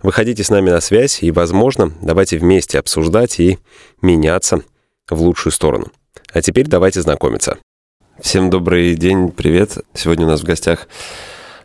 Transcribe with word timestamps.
Выходите 0.00 0.44
с 0.44 0.50
нами 0.50 0.70
на 0.70 0.80
связь 0.80 1.24
и, 1.24 1.32
возможно, 1.32 1.92
давайте 2.00 2.38
вместе 2.38 2.78
обсуждать 2.78 3.40
и 3.40 3.58
меняться 4.00 4.62
в 5.10 5.20
лучшую 5.20 5.52
сторону. 5.52 5.90
А 6.32 6.40
теперь 6.40 6.68
давайте 6.68 7.02
знакомиться. 7.02 7.58
Всем 8.20 8.48
добрый 8.48 8.94
день, 8.94 9.32
привет. 9.32 9.78
Сегодня 9.94 10.26
у 10.26 10.28
нас 10.28 10.40
в 10.40 10.44
гостях 10.44 10.86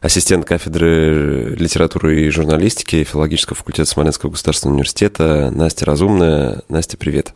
ассистент 0.02 0.46
кафедры 0.46 1.56
литературы 1.56 2.22
и 2.22 2.30
журналистики 2.30 3.04
филологического 3.04 3.56
факультета 3.56 3.88
Смоленского 3.88 4.32
государственного 4.32 4.78
университета 4.78 5.52
Настя 5.52 5.86
Разумная. 5.86 6.64
Настя, 6.70 6.98
привет. 6.98 7.36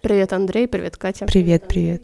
Привет, 0.00 0.32
Андрей, 0.32 0.66
привет, 0.66 0.96
Катя. 0.96 1.26
Привет, 1.26 1.68
привет. 1.68 2.02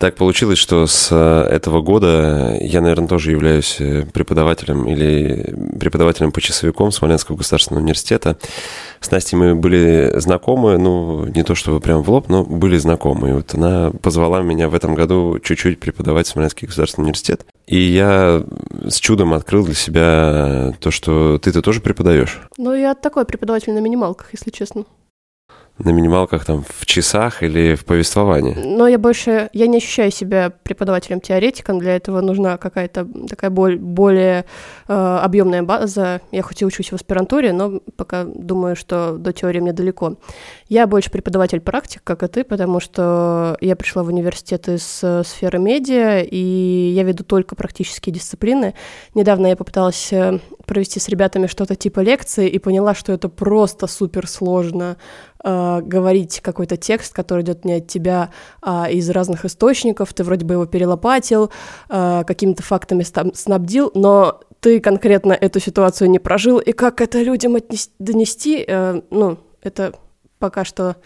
Так 0.00 0.14
получилось, 0.14 0.56
что 0.56 0.86
с 0.86 1.08
э, 1.10 1.54
этого 1.54 1.82
года 1.82 2.56
я, 2.58 2.80
наверное, 2.80 3.06
тоже 3.06 3.32
являюсь 3.32 3.76
э, 3.80 4.06
преподавателем 4.10 4.88
или 4.88 5.54
преподавателем 5.78 6.32
почасовиком 6.32 6.90
Смоленского 6.90 7.36
государственного 7.36 7.82
университета. 7.82 8.38
С 9.00 9.10
Настей 9.10 9.36
мы 9.36 9.54
были 9.54 10.18
знакомы, 10.18 10.78
ну, 10.78 11.26
не 11.26 11.42
то 11.42 11.54
чтобы 11.54 11.80
прям 11.80 12.02
в 12.02 12.10
лоб, 12.10 12.30
но 12.30 12.44
были 12.44 12.78
знакомы. 12.78 13.28
И 13.28 13.32
вот 13.34 13.52
она 13.52 13.90
позвала 13.90 14.40
меня 14.40 14.70
в 14.70 14.74
этом 14.74 14.94
году 14.94 15.38
чуть-чуть 15.38 15.78
преподавать 15.78 16.26
Смоленский 16.26 16.66
государственный 16.66 17.04
университет. 17.04 17.44
И 17.66 17.78
я 17.78 18.42
с 18.88 18.98
чудом 19.00 19.34
открыл 19.34 19.66
для 19.66 19.74
себя 19.74 20.72
то, 20.80 20.90
что 20.90 21.36
ты-то 21.36 21.60
тоже 21.60 21.82
преподаешь. 21.82 22.40
Ну, 22.56 22.72
я 22.72 22.94
такой 22.94 23.26
преподаватель 23.26 23.74
на 23.74 23.80
минималках, 23.80 24.30
если 24.32 24.50
честно 24.50 24.86
на 25.84 25.90
минималках 25.90 26.44
там 26.44 26.64
в 26.68 26.86
часах 26.86 27.42
или 27.42 27.74
в 27.74 27.84
повествовании? 27.84 28.54
Но 28.54 28.88
я 28.88 28.98
больше, 28.98 29.50
я 29.52 29.66
не 29.66 29.78
ощущаю 29.78 30.10
себя 30.10 30.52
преподавателем-теоретиком, 30.62 31.78
для 31.78 31.96
этого 31.96 32.20
нужна 32.20 32.56
какая-то 32.56 33.06
такая 33.28 33.50
боль, 33.50 33.76
более 33.78 34.44
э, 34.88 35.18
объемная 35.22 35.62
база. 35.62 36.20
Я 36.32 36.42
хоть 36.42 36.62
и 36.62 36.66
учусь 36.66 36.92
в 36.92 36.94
аспирантуре, 36.94 37.52
но 37.52 37.80
пока 37.96 38.24
думаю, 38.24 38.76
что 38.76 39.16
до 39.18 39.32
теории 39.32 39.60
мне 39.60 39.72
далеко. 39.72 40.16
Я 40.70 40.86
больше 40.86 41.10
преподаватель-практик, 41.10 42.00
как 42.04 42.22
и 42.22 42.28
ты, 42.28 42.44
потому 42.44 42.78
что 42.78 43.56
я 43.60 43.74
пришла 43.74 44.04
в 44.04 44.06
университет 44.06 44.68
из 44.68 45.00
э, 45.02 45.24
сферы 45.24 45.58
медиа, 45.58 46.20
и 46.20 46.92
я 46.94 47.02
веду 47.02 47.24
только 47.24 47.56
практические 47.56 48.14
дисциплины. 48.14 48.74
Недавно 49.16 49.48
я 49.48 49.56
попыталась 49.56 50.12
э, 50.12 50.38
провести 50.66 51.00
с 51.00 51.08
ребятами 51.08 51.48
что-то 51.48 51.74
типа 51.74 51.98
лекции 51.98 52.48
и 52.48 52.60
поняла, 52.60 52.94
что 52.94 53.12
это 53.12 53.28
просто 53.28 53.88
супер 53.88 54.28
сложно 54.28 54.96
э, 55.42 55.80
говорить 55.82 56.38
какой-то 56.38 56.76
текст, 56.76 57.12
который 57.14 57.42
идет 57.42 57.64
не 57.64 57.72
от 57.78 57.88
тебя, 57.88 58.30
а 58.62 58.88
из 58.88 59.10
разных 59.10 59.44
источников. 59.44 60.14
Ты 60.14 60.22
вроде 60.22 60.46
бы 60.46 60.54
его 60.54 60.66
перелопатил, 60.66 61.50
какими-то 61.88 62.62
фактами 62.62 63.04
снабдил, 63.34 63.90
но 63.94 64.40
ты 64.60 64.78
конкретно 64.78 65.32
эту 65.32 65.58
ситуацию 65.58 66.10
не 66.10 66.20
прожил, 66.20 66.60
и 66.60 66.70
как 66.70 67.00
это 67.00 67.20
людям 67.22 67.56
отнести, 67.56 67.92
донести, 67.98 68.64
ну, 69.10 69.38
это 69.62 69.94
пока 70.40 70.64
что 70.64 70.96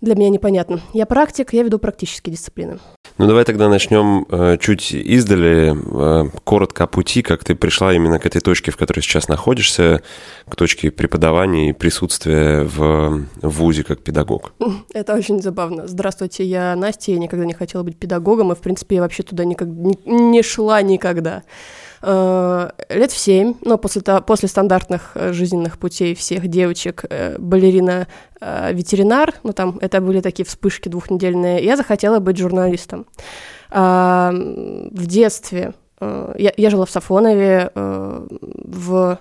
для 0.00 0.14
меня 0.14 0.28
непонятно. 0.28 0.80
Я 0.92 1.06
практик, 1.06 1.52
я 1.52 1.62
веду 1.62 1.78
практические 1.78 2.34
дисциплины. 2.34 2.78
Ну 3.18 3.26
давай 3.26 3.44
тогда 3.44 3.68
начнем 3.68 4.26
э, 4.28 4.58
чуть 4.60 4.92
издали, 4.92 5.74
э, 5.74 6.30
коротко 6.44 6.84
о 6.84 6.86
пути, 6.86 7.22
как 7.22 7.44
ты 7.44 7.54
пришла 7.54 7.94
именно 7.94 8.18
к 8.18 8.26
этой 8.26 8.42
точке, 8.42 8.70
в 8.70 8.76
которой 8.76 9.00
сейчас 9.00 9.28
находишься, 9.28 10.02
к 10.46 10.54
точке 10.54 10.90
преподавания 10.90 11.70
и 11.70 11.72
присутствия 11.72 12.62
в, 12.64 13.26
в 13.40 13.48
ВУЗе 13.48 13.84
как 13.84 14.02
педагог. 14.02 14.52
Это 14.92 15.14
очень 15.14 15.40
забавно. 15.40 15.86
Здравствуйте, 15.86 16.44
я 16.44 16.76
Настя, 16.76 17.12
я 17.12 17.18
никогда 17.18 17.46
не 17.46 17.54
хотела 17.54 17.82
быть 17.82 17.96
педагогом, 17.96 18.52
и 18.52 18.54
в 18.54 18.60
принципе 18.60 18.96
я 18.96 19.00
вообще 19.00 19.22
туда 19.22 19.46
никак, 19.46 19.68
не, 19.68 19.96
не 20.04 20.42
шла 20.42 20.82
никогда. 20.82 21.42
Э, 22.02 22.70
лет 22.88 23.10
в 23.10 23.16
семь, 23.16 23.54
но 23.62 23.78
после, 23.78 24.02
после 24.02 24.48
стандартных 24.48 25.12
э, 25.14 25.32
жизненных 25.32 25.78
путей 25.78 26.14
всех 26.14 26.46
девочек, 26.48 27.04
э, 27.08 27.36
балерина, 27.38 28.06
ветеринар, 28.38 29.32
ну 29.44 29.54
там 29.54 29.78
это 29.80 30.02
были 30.02 30.20
такие 30.20 30.44
вспышки 30.44 30.90
двухнедельные, 30.90 31.64
я 31.64 31.74
захотела 31.74 32.18
быть 32.18 32.36
журналистом. 32.36 33.06
В 33.70 35.06
детстве 35.06 35.72
я, 36.00 36.52
я 36.54 36.70
жила 36.70 36.84
в 36.84 36.90
Сафонове, 36.90 37.70
в 37.74 39.18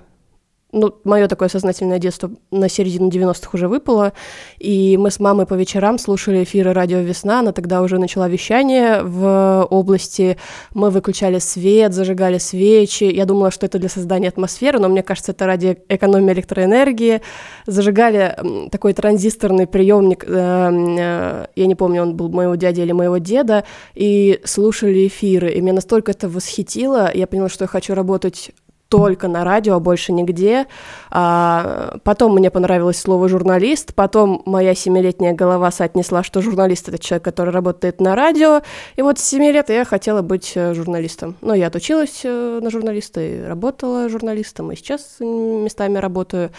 ну, 0.76 0.94
мое 1.06 1.30
такое 1.30 1.48
сознательное 1.48 2.00
детство 2.00 2.30
на 2.52 2.68
середину 2.68 3.08
90-х 3.08 3.52
уже 3.54 3.70
выпало, 3.70 4.12
и 4.60 4.98
мы 4.98 5.10
с 5.10 5.22
мамой 5.22 5.46
по 5.46 5.54
вечерам 5.54 5.98
слушали 5.98 6.44
эфиры 6.44 6.74
радио 6.74 7.00
«Весна», 7.00 7.40
она 7.40 7.54
тогда 7.54 7.82
уже 7.82 7.98
начала 7.98 8.28
вещание 8.28 9.02
в 9.02 9.66
области, 9.70 10.38
мы 10.74 10.90
выключали 10.90 11.40
свет, 11.40 11.94
зажигали 11.94 12.40
свечи, 12.40 13.06
я 13.06 13.26
думала, 13.26 13.52
что 13.52 13.66
это 13.66 13.80
для 13.80 13.88
создания 13.88 14.28
атмосферы, 14.28 14.80
но 14.80 14.90
мне 14.90 15.02
кажется, 15.02 15.32
это 15.32 15.46
ради 15.46 15.78
экономии 15.88 16.34
электроэнергии, 16.34 17.22
зажигали 17.66 18.36
такой 18.70 18.92
транзисторный 18.92 19.68
приемник, 19.68 20.26
э, 20.28 20.30
э, 20.30 21.46
я 21.56 21.66
не 21.68 21.76
помню, 21.76 22.02
он 22.02 22.18
был 22.18 22.28
моего 22.28 22.56
дяди 22.56 22.82
или 22.82 22.92
моего 22.92 23.18
деда, 23.18 23.64
и 23.94 24.42
слушали 24.44 25.08
эфиры, 25.08 25.54
и 25.54 25.62
меня 25.62 25.74
настолько 25.74 26.12
это 26.12 26.28
восхитило, 26.28 27.10
я 27.14 27.28
поняла, 27.28 27.48
что 27.48 27.64
я 27.64 27.68
хочу 27.70 27.94
работать 27.94 28.52
только 28.90 29.28
на 29.28 29.44
радио, 29.44 29.76
а 29.76 29.80
больше 29.80 30.12
нигде. 30.12 30.68
А, 31.10 31.98
потом 32.04 32.36
мне 32.36 32.52
понравилось 32.52 33.00
слово 33.00 33.28
журналист, 33.30 33.94
потом 33.96 34.42
моя 34.46 34.76
семилетняя 34.76 35.34
голова 35.34 35.72
соотнесла, 35.72 36.24
что 36.24 36.42
журналист 36.42 36.90
это 36.90 36.98
человек, 36.98 37.24
который 37.24 37.52
работает 37.52 38.00
на 38.00 38.16
радио. 38.16 38.62
И 38.96 39.02
вот 39.02 39.20
с 39.20 39.24
семи 39.24 39.52
лет 39.52 39.70
я 39.70 39.86
хотела 39.86 40.22
быть 40.22 40.54
э, 40.56 40.74
журналистом. 40.74 41.36
Но 41.42 41.54
я 41.54 41.68
отучилась 41.68 42.22
э, 42.24 42.60
на 42.62 42.70
журналиста 42.70 43.22
и 43.22 43.42
работала 43.42 44.10
журналистом, 44.10 44.72
и 44.72 44.76
сейчас 44.76 45.18
местами 45.20 45.98
работаю. 45.98 46.52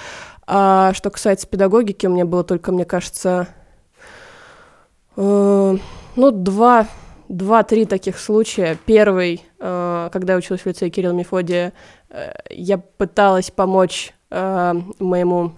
А 0.47 0.93
что 0.94 1.10
касается 1.10 1.47
педагогики, 1.47 2.06
у 2.06 2.10
меня 2.10 2.25
было 2.25 2.44
только, 2.44 2.72
мне 2.72 2.84
кажется, 2.84 3.48
э, 5.16 5.76
ну, 6.16 6.31
два 6.31 6.87
два-три 7.28 7.84
таких 7.84 8.19
случая. 8.19 8.78
Первый, 8.87 9.44
э, 9.59 10.09
когда 10.12 10.34
я 10.34 10.38
училась 10.38 10.62
в 10.62 10.66
лицее 10.66 10.91
Кирилла 10.91 11.12
Мефодия, 11.12 11.72
э, 12.10 12.32
я 12.50 12.78
пыталась 12.78 13.50
помочь 13.50 14.14
э, 14.31 14.75
моему 14.98 15.53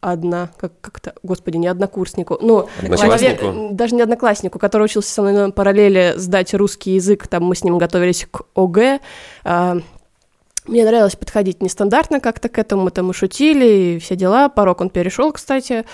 одна, 0.00 0.50
как, 0.56 0.72
как-то, 0.80 1.14
господи, 1.22 1.56
не 1.56 1.66
однокурснику, 1.66 2.38
ну, 2.40 2.68
человек, 2.80 3.40
даже 3.72 3.96
не 3.96 4.02
однокласснику, 4.02 4.58
который 4.58 4.84
учился 4.84 5.12
со 5.12 5.22
мной 5.22 5.32
на 5.32 5.50
параллели 5.50 6.14
сдать 6.16 6.54
русский 6.54 6.92
язык, 6.92 7.26
там 7.26 7.44
мы 7.44 7.56
с 7.56 7.64
ним 7.64 7.78
готовились 7.78 8.26
к 8.30 8.42
ОГЭ, 8.54 9.00
мне 9.44 10.84
нравилось 10.84 11.16
подходить 11.16 11.62
нестандартно 11.62 12.20
как-то 12.20 12.48
к 12.48 12.58
этому, 12.58 12.82
мы 12.82 12.90
там 12.92 13.10
и 13.10 13.14
шутили, 13.14 13.66
и 13.66 13.98
все 13.98 14.14
дела, 14.14 14.48
порог 14.48 14.82
он 14.82 14.90
перешел, 14.90 15.32
кстати, 15.32 15.84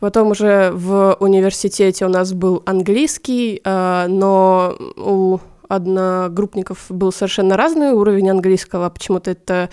Потом 0.00 0.30
уже 0.30 0.70
в 0.72 1.16
университете 1.18 2.06
у 2.06 2.08
нас 2.08 2.32
был 2.32 2.62
английский, 2.66 3.60
э, 3.64 4.06
но 4.08 4.76
у 4.96 5.38
одногруппников 5.68 6.86
был 6.88 7.12
совершенно 7.12 7.56
разный 7.56 7.92
уровень 7.92 8.30
английского, 8.30 8.88
почему-то 8.90 9.30
это 9.30 9.68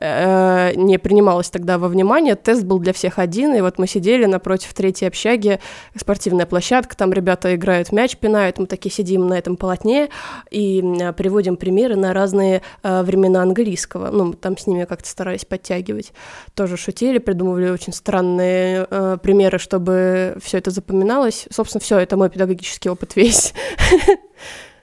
э, 0.00 0.74
не 0.74 0.98
принималось 0.98 1.50
тогда 1.50 1.78
во 1.78 1.88
внимание. 1.88 2.34
Тест 2.34 2.64
был 2.64 2.78
для 2.78 2.92
всех 2.92 3.18
один, 3.18 3.54
и 3.54 3.60
вот 3.60 3.78
мы 3.78 3.86
сидели 3.86 4.26
напротив 4.26 4.74
третьей 4.74 5.08
общаги, 5.08 5.60
спортивная 5.96 6.46
площадка, 6.46 6.96
там 6.96 7.12
ребята 7.12 7.54
играют 7.54 7.92
мяч, 7.92 8.16
пинают, 8.16 8.58
мы 8.58 8.66
такие 8.66 8.92
сидим 8.92 9.26
на 9.26 9.34
этом 9.38 9.56
полотне 9.56 10.08
и 10.50 10.82
приводим 11.16 11.56
примеры 11.56 11.96
на 11.96 12.12
разные 12.12 12.62
э, 12.82 13.02
времена 13.02 13.42
английского. 13.42 14.10
Ну, 14.10 14.32
там 14.32 14.58
с 14.58 14.66
ними 14.66 14.84
как-то 14.84 15.08
старались 15.08 15.44
подтягивать. 15.44 16.12
Тоже 16.54 16.76
шутили, 16.76 17.18
придумывали 17.18 17.70
очень 17.70 17.92
странные 17.92 18.86
э, 18.90 19.18
примеры, 19.22 19.58
чтобы 19.58 20.36
все 20.42 20.58
это 20.58 20.70
запоминалось. 20.70 21.46
Собственно, 21.50 21.80
все, 21.80 21.98
это 21.98 22.16
мой 22.16 22.30
педагогический 22.30 22.88
опыт 22.88 23.16
весь. 23.16 23.54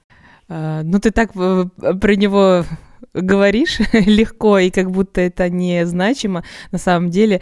А, 0.50 0.84
ну, 0.84 1.00
ты 1.00 1.12
так 1.12 1.32
э, 1.36 1.66
про 2.00 2.16
него 2.16 2.66
говоришь 3.14 3.80
легко, 3.94 4.60
и 4.60 4.70
как 4.70 4.92
будто 4.92 5.22
это 5.22 5.50
не 5.50 5.86
значимо. 5.86 6.44
На 6.72 6.78
самом 6.78 7.10
деле, 7.10 7.42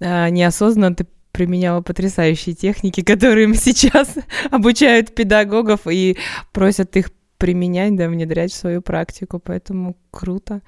а, 0.00 0.28
неосознанно 0.30 0.94
ты 0.94 1.06
применяла 1.32 1.80
потрясающие 1.80 2.54
техники, 2.54 3.00
которые 3.04 3.52
сейчас 3.54 4.16
обучают 4.50 5.14
педагогов 5.14 5.80
и 5.90 6.16
просят 6.52 6.96
их 6.96 7.10
применять, 7.38 7.96
да, 7.96 8.08
внедрять 8.08 8.52
в 8.52 8.56
свою 8.56 8.82
практику. 8.82 9.40
Поэтому 9.40 9.96
круто. 10.10 10.62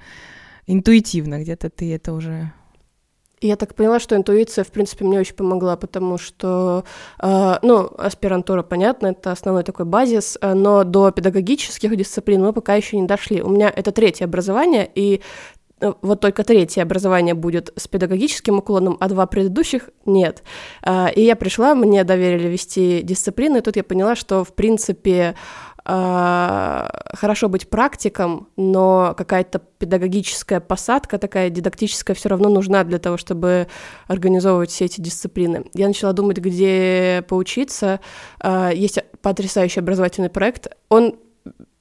Интуитивно 0.67 1.39
где-то 1.41 1.69
ты 1.69 1.93
это 1.93 2.11
уже 2.13 2.51
я 3.41 3.55
так 3.55 3.75
поняла, 3.75 3.99
что 3.99 4.15
интуиция, 4.15 4.63
в 4.63 4.71
принципе, 4.71 5.05
мне 5.05 5.19
очень 5.19 5.35
помогла, 5.35 5.75
потому 5.75 6.17
что, 6.17 6.83
э, 7.21 7.55
ну, 7.61 7.89
аспирантура, 7.97 8.63
понятно, 8.63 9.07
это 9.07 9.31
основной 9.31 9.63
такой 9.63 9.85
базис, 9.85 10.37
э, 10.41 10.53
но 10.53 10.83
до 10.83 11.11
педагогических 11.11 11.95
дисциплин 11.95 12.41
мы 12.41 12.53
пока 12.53 12.75
еще 12.75 12.97
не 12.97 13.07
дошли. 13.07 13.41
У 13.41 13.49
меня 13.49 13.71
это 13.75 13.91
третье 13.91 14.25
образование, 14.25 14.89
и 14.95 15.21
э, 15.81 15.93
вот 16.01 16.21
только 16.21 16.43
третье 16.43 16.81
образование 16.81 17.33
будет 17.33 17.73
с 17.75 17.87
педагогическим 17.87 18.59
уклоном, 18.59 18.97
а 18.99 19.09
два 19.09 19.25
предыдущих 19.25 19.89
нет. 20.05 20.43
Э, 20.81 21.11
и 21.13 21.21
я 21.21 21.35
пришла, 21.35 21.75
мне 21.75 22.03
доверили 22.03 22.47
вести 22.47 23.01
дисциплины, 23.03 23.57
и 23.57 23.61
тут 23.61 23.75
я 23.75 23.83
поняла, 23.83 24.15
что, 24.15 24.43
в 24.43 24.53
принципе, 24.53 25.35
хорошо 25.87 27.47
быть 27.47 27.69
практиком, 27.69 28.49
но 28.55 29.13
какая-то 29.15 29.59
педагогическая 29.59 30.59
посадка 30.59 31.19
такая 31.19 31.51
дидактическая 31.51 32.15
все 32.15 32.29
равно 32.29 32.49
нужна 32.49 32.83
для 32.83 32.97
того, 32.97 33.17
чтобы 33.17 33.67
организовывать 34.07 34.71
все 34.71 34.85
эти 34.85 34.99
дисциплины. 34.99 35.65
Я 35.75 35.87
начала 35.87 36.13
думать, 36.13 36.37
где 36.37 37.23
поучиться. 37.27 37.99
А, 38.39 38.71
есть 38.71 38.97
потрясающий 39.21 39.79
образовательный 39.79 40.29
проект. 40.29 40.67
Он 40.89 41.15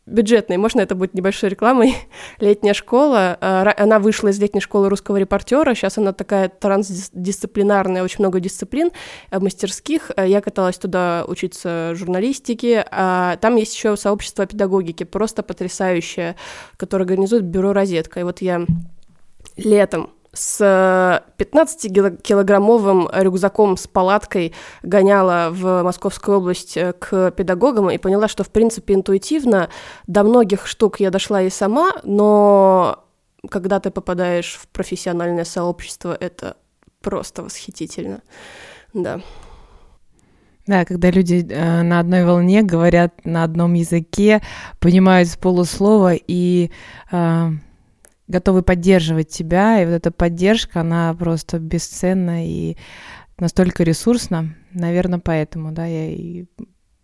бюджетный, 0.06 0.56
можно 0.56 0.80
это 0.80 0.94
будет 0.94 1.14
небольшой 1.14 1.50
рекламой. 1.50 1.96
Летняя 2.40 2.74
школа, 2.74 3.38
а, 3.40 3.74
она 3.76 3.98
вышла 3.98 4.28
из 4.28 4.38
летней 4.38 4.60
школы 4.60 4.88
русского 4.88 5.16
репортера, 5.16 5.74
сейчас 5.74 5.98
она 5.98 6.12
такая 6.12 6.48
трансдисциплинарная, 6.48 8.02
очень 8.02 8.20
много 8.20 8.40
дисциплин 8.40 8.90
э, 9.30 9.38
мастерских. 9.38 10.10
Э, 10.16 10.28
я 10.28 10.40
каталась 10.40 10.78
туда 10.78 11.24
учиться 11.26 11.92
журналистике, 11.94 12.86
а 12.90 13.36
там 13.36 13.56
есть 13.56 13.74
еще 13.74 13.96
сообщество 13.96 14.46
педагогики, 14.46 15.04
просто 15.04 15.42
потрясающее, 15.42 16.36
которое 16.76 17.04
организует 17.04 17.44
бюро 17.44 17.72
«Розетка». 17.72 18.20
И 18.20 18.22
вот 18.24 18.40
я 18.42 18.66
летом 19.56 20.10
с 20.34 20.60
15-килограммовым 21.38 23.08
рюкзаком 23.12 23.76
с 23.76 23.86
палаткой 23.86 24.52
гоняла 24.82 25.48
в 25.50 25.82
Московскую 25.82 26.38
область 26.38 26.76
э, 26.76 26.92
к 26.92 27.30
педагогам 27.32 27.90
и 27.90 27.98
поняла, 27.98 28.28
что, 28.28 28.44
в 28.44 28.50
принципе, 28.50 28.94
интуитивно 28.94 29.68
до 30.06 30.24
многих 30.24 30.66
штук 30.66 31.00
я 31.00 31.10
дошла 31.10 31.42
и 31.42 31.50
сама, 31.50 31.92
но 32.02 33.04
когда 33.50 33.80
ты 33.80 33.90
попадаешь 33.90 34.58
в 34.60 34.68
профессиональное 34.68 35.44
сообщество, 35.44 36.16
это 36.18 36.56
просто 37.00 37.42
восхитительно. 37.42 38.22
Да. 38.92 39.20
Да, 40.66 40.86
когда 40.86 41.10
люди 41.10 41.46
э, 41.46 41.82
на 41.82 42.00
одной 42.00 42.24
волне 42.24 42.62
говорят 42.62 43.24
на 43.26 43.44
одном 43.44 43.74
языке, 43.74 44.40
понимают 44.80 45.28
с 45.28 45.36
полуслова 45.36 46.14
и 46.14 46.70
э, 47.12 47.50
готовы 48.28 48.62
поддерживать 48.62 49.28
тебя, 49.28 49.82
и 49.82 49.86
вот 49.86 49.92
эта 49.92 50.10
поддержка, 50.10 50.80
она 50.80 51.14
просто 51.14 51.58
бесценна 51.58 52.46
и 52.46 52.76
настолько 53.38 53.82
ресурсна, 53.82 54.54
наверное, 54.72 55.18
поэтому, 55.18 55.72
да, 55.72 55.86
я 55.86 56.10
и 56.10 56.46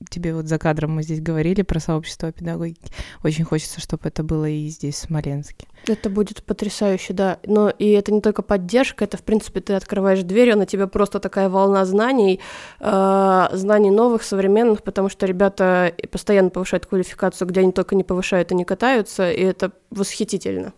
тебе 0.09 0.35
вот 0.35 0.47
за 0.47 0.59
кадром 0.59 0.95
мы 0.95 1.03
здесь 1.03 1.21
говорили 1.21 1.63
про 1.63 1.79
сообщество 1.79 2.33
педагогики. 2.33 2.91
Очень 3.23 3.45
хочется, 3.45 3.81
чтобы 3.81 4.09
это 4.09 4.23
было 4.23 4.49
и 4.49 4.69
здесь, 4.69 4.95
в 4.95 4.99
Смоленске. 4.99 5.67
Это 5.87 6.09
будет 6.09 6.43
потрясающе, 6.43 7.13
да. 7.13 7.39
Но 7.45 7.69
и 7.71 7.91
это 7.91 8.13
не 8.13 8.21
только 8.21 8.43
поддержка, 8.43 9.05
это, 9.05 9.17
в 9.19 9.23
принципе, 9.23 9.61
ты 9.61 9.75
открываешь 9.75 10.23
дверь, 10.23 10.53
а 10.53 10.57
на 10.57 10.67
тебя 10.67 10.87
просто 10.87 11.21
такая 11.21 11.49
волна 11.49 11.85
знаний, 11.85 12.41
э, 12.81 13.49
знаний 13.53 13.91
новых, 13.91 14.23
современных, 14.23 14.83
потому 14.83 15.11
что 15.11 15.27
ребята 15.27 15.93
постоянно 16.11 16.51
повышают 16.51 16.87
квалификацию, 16.87 17.47
где 17.49 17.61
они 17.61 17.73
только 17.73 17.95
не 17.95 18.05
повышают 18.05 18.53
и 18.53 18.55
не 18.55 18.65
катаются, 18.65 19.31
и 19.31 19.43
это 19.43 19.73
восхитительно. 19.91 20.73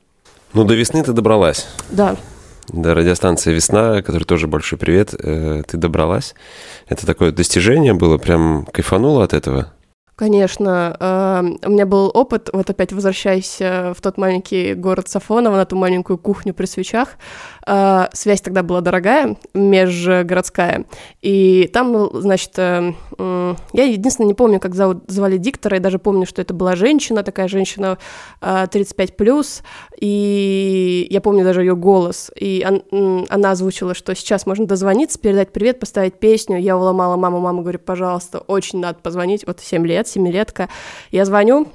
Ну, 0.54 0.64
до 0.64 0.74
весны 0.74 1.02
ты 1.02 1.12
добралась. 1.12 1.66
Да. 1.90 2.16
До 2.68 2.94
радиостанции 2.94 3.54
«Весна», 3.54 4.02
которой 4.02 4.24
тоже 4.24 4.46
большой 4.46 4.78
привет, 4.78 5.14
э, 5.18 5.62
ты 5.66 5.76
добралась. 5.78 6.34
Это 6.88 7.06
такое 7.06 7.32
достижение 7.32 7.94
было, 7.94 8.18
прям 8.18 8.66
кайфанула 8.66 9.24
от 9.24 9.32
этого? 9.32 9.72
Конечно, 10.14 10.96
э, 11.00 11.66
у 11.66 11.70
меня 11.70 11.86
был 11.86 12.10
опыт, 12.12 12.50
вот 12.52 12.68
опять 12.68 12.92
возвращаясь 12.92 13.58
в 13.58 13.96
тот 14.00 14.18
маленький 14.18 14.74
город 14.74 15.08
Сафоново, 15.08 15.56
на 15.56 15.64
ту 15.64 15.76
маленькую 15.76 16.18
кухню 16.18 16.52
при 16.52 16.66
свечах, 16.66 17.16
э, 17.66 18.06
связь 18.12 18.40
тогда 18.40 18.62
была 18.62 18.80
дорогая, 18.80 19.36
межгородская, 19.54 20.84
и 21.20 21.70
там, 21.72 22.10
значит, 22.20 22.52
э, 22.56 22.92
я 23.72 23.84
единственное 23.84 24.28
не 24.28 24.34
помню, 24.34 24.60
как 24.60 24.74
звали 24.74 25.36
диктора, 25.36 25.76
и 25.76 25.80
даже 25.80 25.98
помню, 25.98 26.26
что 26.26 26.42
это 26.42 26.54
была 26.54 26.76
женщина, 26.76 27.22
такая 27.22 27.48
женщина 27.48 27.98
35+, 28.40 29.62
и 30.00 31.06
я 31.10 31.20
помню 31.20 31.44
даже 31.44 31.60
ее 31.62 31.76
голос, 31.76 32.30
и 32.38 32.66
он, 32.68 33.26
она 33.28 33.52
озвучила, 33.52 33.94
что 33.94 34.14
сейчас 34.14 34.46
можно 34.46 34.66
дозвониться, 34.66 35.18
передать 35.18 35.52
привет, 35.52 35.80
поставить 35.80 36.14
песню, 36.14 36.58
я 36.58 36.76
уломала 36.76 37.16
маму, 37.16 37.40
мама 37.40 37.62
говорит, 37.62 37.84
пожалуйста, 37.84 38.38
очень 38.40 38.80
надо 38.80 38.98
позвонить, 39.00 39.46
вот 39.46 39.60
7 39.60 39.86
лет, 39.86 40.08
семилетка, 40.08 40.68
я 41.10 41.24
звоню, 41.24 41.68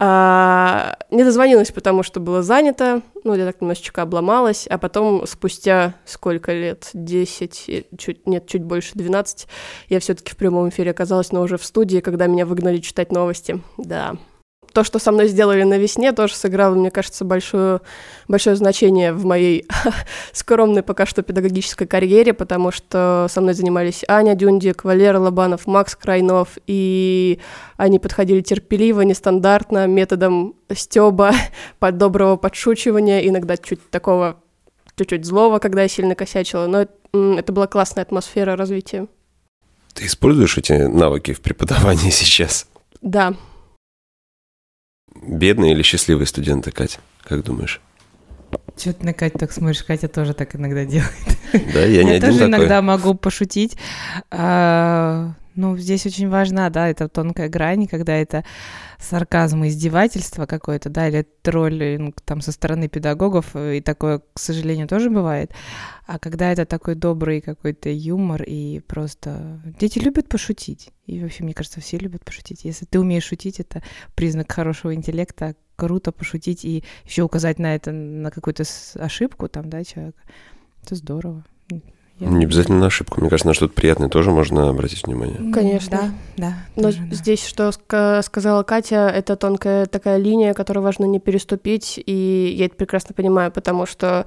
а, 0.00 0.96
не 1.10 1.24
дозвонилась, 1.24 1.72
потому 1.72 2.02
что 2.02 2.20
было 2.20 2.42
занято, 2.42 3.02
ну, 3.24 3.34
я 3.34 3.46
так 3.46 3.60
немножечко 3.60 4.02
обломалась, 4.02 4.66
а 4.68 4.78
потом 4.78 5.26
спустя 5.26 5.94
сколько 6.04 6.52
лет, 6.52 6.90
10, 6.94 7.86
чуть, 7.98 8.26
нет, 8.26 8.46
чуть 8.46 8.62
больше 8.62 8.92
12, 8.94 9.48
я 9.88 10.00
все 10.00 10.14
таки 10.14 10.32
в 10.32 10.36
прямом 10.36 10.68
эфире 10.68 10.92
оказалась, 10.92 11.32
но 11.32 11.42
уже 11.42 11.56
в 11.58 11.64
студии, 11.64 11.98
когда 11.98 12.26
меня 12.26 12.46
выгнали 12.46 12.78
читать 12.78 13.10
новости, 13.12 13.60
да 13.76 14.16
то, 14.72 14.84
что 14.84 14.98
со 14.98 15.12
мной 15.12 15.28
сделали 15.28 15.62
на 15.62 15.78
весне, 15.78 16.12
тоже 16.12 16.34
сыграло, 16.34 16.74
мне 16.74 16.90
кажется, 16.90 17.24
большое, 17.24 17.80
большое 18.28 18.56
значение 18.56 19.12
в 19.12 19.24
моей 19.24 19.66
скромной 20.32 20.82
пока 20.82 21.06
что 21.06 21.22
педагогической 21.22 21.86
карьере, 21.86 22.32
потому 22.32 22.70
что 22.70 23.26
со 23.30 23.40
мной 23.40 23.54
занимались 23.54 24.04
Аня 24.08 24.34
Дюндик, 24.34 24.84
Валера 24.84 25.18
Лобанов, 25.18 25.66
Макс 25.66 25.96
Крайнов, 25.96 26.58
и 26.66 27.38
они 27.76 27.98
подходили 27.98 28.40
терпеливо, 28.40 29.02
нестандартно, 29.02 29.86
методом 29.86 30.54
стеба, 30.74 31.32
под 31.78 31.98
доброго 31.98 32.36
подшучивания, 32.36 33.20
иногда 33.20 33.56
чуть 33.56 33.88
такого, 33.90 34.36
чуть-чуть 34.96 35.24
злого, 35.24 35.58
когда 35.58 35.82
я 35.82 35.88
сильно 35.88 36.14
косячила, 36.14 36.66
но 36.66 36.82
это, 36.82 36.92
это 37.12 37.52
была 37.52 37.66
классная 37.66 38.02
атмосфера 38.02 38.56
развития. 38.56 39.06
Ты 39.94 40.06
используешь 40.06 40.56
эти 40.56 40.72
навыки 40.72 41.32
в 41.32 41.40
преподавании 41.40 42.10
сейчас? 42.10 42.66
Да, 43.00 43.34
бедные 45.22 45.72
или 45.72 45.82
счастливые 45.82 46.26
студенты, 46.26 46.70
Катя? 46.70 46.98
Как 47.22 47.44
думаешь? 47.44 47.80
Че 48.76 48.92
ты 48.92 49.04
на 49.04 49.12
Катю 49.12 49.38
так 49.38 49.52
смотришь? 49.52 49.82
Катя 49.82 50.08
тоже 50.08 50.34
так 50.34 50.54
иногда 50.54 50.84
делает. 50.84 51.12
Да, 51.72 51.80
я 51.80 52.04
не 52.04 52.10
я 52.10 52.16
один 52.16 52.30
тоже 52.30 52.38
такой. 52.38 52.48
иногда 52.48 52.82
могу 52.82 53.14
пошутить. 53.14 53.76
А, 54.30 55.32
ну, 55.58 55.76
здесь 55.76 56.06
очень 56.06 56.28
важна, 56.28 56.70
да, 56.70 56.88
это 56.88 57.08
тонкая 57.08 57.48
грань, 57.48 57.88
когда 57.88 58.14
это 58.14 58.44
сарказм 59.00 59.64
и 59.64 59.68
издевательство 59.68 60.46
какое-то, 60.46 60.88
да, 60.88 61.08
или 61.08 61.26
тролль 61.42 61.96
ну, 61.98 62.14
там 62.24 62.40
со 62.40 62.52
стороны 62.52 62.86
педагогов, 62.86 63.56
и 63.56 63.80
такое, 63.80 64.20
к 64.32 64.38
сожалению, 64.38 64.86
тоже 64.86 65.10
бывает. 65.10 65.50
А 66.06 66.20
когда 66.20 66.52
это 66.52 66.64
такой 66.64 66.94
добрый 66.94 67.40
какой-то 67.40 67.90
юмор 67.90 68.44
и 68.44 68.78
просто... 68.86 69.60
Дети 69.80 69.98
любят 69.98 70.28
пошутить. 70.28 70.90
И 71.06 71.20
вообще, 71.20 71.42
мне 71.42 71.54
кажется, 71.54 71.80
все 71.80 71.98
любят 71.98 72.24
пошутить. 72.24 72.64
Если 72.64 72.84
ты 72.84 73.00
умеешь 73.00 73.24
шутить, 73.24 73.58
это 73.58 73.82
признак 74.14 74.52
хорошего 74.52 74.94
интеллекта. 74.94 75.56
Круто 75.74 76.12
пошутить 76.12 76.64
и 76.64 76.84
еще 77.04 77.22
указать 77.22 77.58
на 77.58 77.74
это, 77.74 77.90
на 77.90 78.30
какую-то 78.30 78.62
ошибку 78.94 79.48
там, 79.48 79.68
да, 79.68 79.82
человека. 79.82 80.20
Это 80.84 80.94
здорово. 80.94 81.44
Я... 82.20 82.28
Не 82.28 82.44
обязательно 82.44 82.78
на 82.78 82.86
ошибку. 82.86 83.20
Мне 83.20 83.30
кажется, 83.30 83.48
на 83.48 83.54
что-то 83.54 83.74
приятное 83.74 84.08
тоже 84.08 84.30
можно 84.30 84.68
обратить 84.68 85.06
внимание. 85.06 85.52
Конечно. 85.52 86.14
Да, 86.36 86.48
да. 86.48 86.54
Но 86.76 86.82
тоже, 86.84 87.08
здесь, 87.12 87.42
да. 87.56 87.72
что 87.72 88.22
сказала 88.22 88.62
Катя, 88.64 89.08
это 89.08 89.36
тонкая 89.36 89.86
такая 89.86 90.16
линия, 90.18 90.54
которую 90.54 90.82
важно 90.82 91.04
не 91.04 91.20
переступить, 91.20 92.00
и 92.04 92.54
я 92.58 92.66
это 92.66 92.74
прекрасно 92.74 93.14
понимаю, 93.14 93.52
потому 93.52 93.86
что 93.86 94.26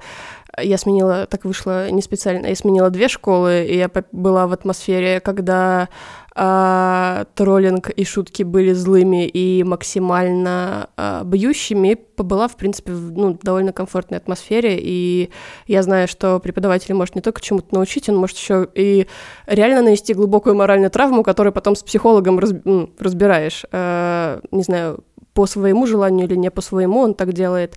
я 0.58 0.78
сменила, 0.78 1.26
так 1.26 1.44
вышло 1.44 1.90
не 1.90 2.02
специально, 2.02 2.46
я 2.46 2.56
сменила 2.56 2.90
две 2.90 3.08
школы, 3.08 3.64
и 3.66 3.76
я 3.76 3.90
была 4.12 4.46
в 4.46 4.52
атмосфере, 4.52 5.20
когда 5.20 5.88
а, 6.34 7.26
троллинг 7.34 7.90
и 7.90 8.04
шутки 8.04 8.42
были 8.42 8.72
злыми 8.72 9.26
и 9.26 9.62
максимально 9.64 10.88
а, 10.96 11.24
бьющими, 11.24 11.94
побыла, 11.94 12.48
в 12.48 12.56
принципе, 12.56 12.92
в 12.92 13.12
ну, 13.12 13.38
довольно 13.42 13.72
комфортной 13.72 14.18
атмосфере, 14.18 14.78
и 14.80 15.30
я 15.66 15.82
знаю, 15.82 16.08
что 16.08 16.40
преподаватель 16.40 16.94
может 16.94 17.14
не 17.14 17.20
только 17.20 17.40
чему-то 17.40 17.74
научить, 17.74 18.08
он 18.08 18.16
может 18.16 18.36
еще 18.36 18.66
и 18.74 19.06
реально 19.46 19.82
нанести 19.82 20.14
глубокую 20.14 20.54
моральную 20.54 20.90
травму, 20.90 21.22
которую 21.22 21.52
потом 21.52 21.76
с 21.76 21.82
психологом 21.82 22.38
раз, 22.38 22.52
разбираешь. 22.98 23.64
А, 23.70 24.40
не 24.50 24.62
знаю, 24.62 25.04
по 25.34 25.46
своему 25.46 25.86
желанию 25.86 26.26
или 26.26 26.36
не 26.36 26.50
по 26.50 26.60
своему 26.60 27.00
он 27.00 27.14
так 27.14 27.32
делает. 27.32 27.76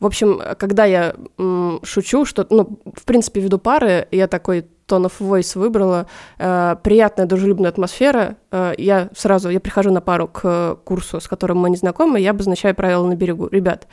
В 0.00 0.06
общем, 0.06 0.40
когда 0.58 0.84
я 0.84 1.14
м, 1.38 1.80
шучу, 1.84 2.24
что, 2.24 2.46
ну, 2.50 2.80
в 2.96 3.04
принципе, 3.04 3.40
веду 3.40 3.58
пары, 3.58 4.08
я 4.10 4.26
такой 4.26 4.66
tone 4.86 5.06
of 5.06 5.12
voice 5.20 5.58
выбрала, 5.58 6.06
э, 6.38 6.76
приятная, 6.82 7.26
дружелюбная 7.26 7.70
атмосфера, 7.70 8.36
э, 8.50 8.74
я 8.78 9.08
сразу, 9.16 9.48
я 9.50 9.60
прихожу 9.60 9.90
на 9.90 10.00
пару 10.00 10.28
к 10.28 10.76
курсу, 10.84 11.20
с 11.20 11.28
которым 11.28 11.58
мы 11.58 11.70
не 11.70 11.76
знакомы, 11.76 12.20
я 12.20 12.30
обозначаю 12.30 12.74
правила 12.74 13.06
на 13.06 13.14
берегу. 13.14 13.48
Ребят, 13.48 13.86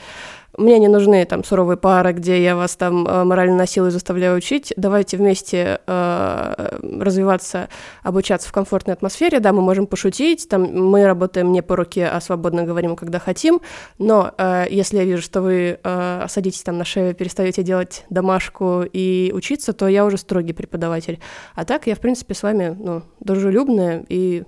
мне 0.58 0.80
не 0.80 0.88
нужны 0.88 1.26
там 1.26 1.44
суровые 1.44 1.78
пары, 1.78 2.14
где 2.14 2.42
я 2.44 2.56
вас 2.56 2.76
там 2.76 3.08
э, 3.08 3.24
морально 3.24 3.58
насилую 3.58 3.92
заставляю 3.92 4.38
учить. 4.38 4.74
Давайте 4.76 5.18
вместе 5.18 5.80
э, 5.86 6.80
развиваться, 7.00 7.70
обучаться 8.04 8.50
в 8.50 8.52
комфортной 8.52 8.94
атмосфере. 8.94 9.40
Да, 9.40 9.54
мы 9.54 9.62
можем 9.62 9.88
пошутить, 9.88 10.50
там 10.50 10.64
мы 10.64 11.06
работаем 11.06 11.52
не 11.52 11.62
по 11.62 11.76
руке, 11.76 12.08
а 12.08 12.20
свободно 12.20 12.64
говорим, 12.64 12.96
когда 12.96 13.20
хотим. 13.20 13.62
Но 13.98 14.34
э, 14.38 14.66
если 14.70 14.98
я 14.98 15.06
вижу, 15.06 15.22
что 15.22 15.42
вы 15.42 15.80
э, 15.84 16.26
садитесь 16.28 16.64
там 16.64 16.78
на 16.78 16.86
шею, 16.86 17.14
перестаете 17.14 17.64
делать 17.64 18.06
домашку 18.10 18.84
и 18.92 19.32
учиться, 19.34 19.74
то 19.74 19.88
я 19.88 20.06
уже 20.06 20.18
строгий 20.18 20.54
преподаватель. 20.54 21.20
А 21.56 21.66
так 21.66 21.88
я, 21.88 21.96
в 21.96 22.00
принципе, 22.00 22.34
с 22.34 22.44
вами 22.44 22.76
ну, 22.80 23.04
дружелюбная 23.20 24.06
и 24.10 24.44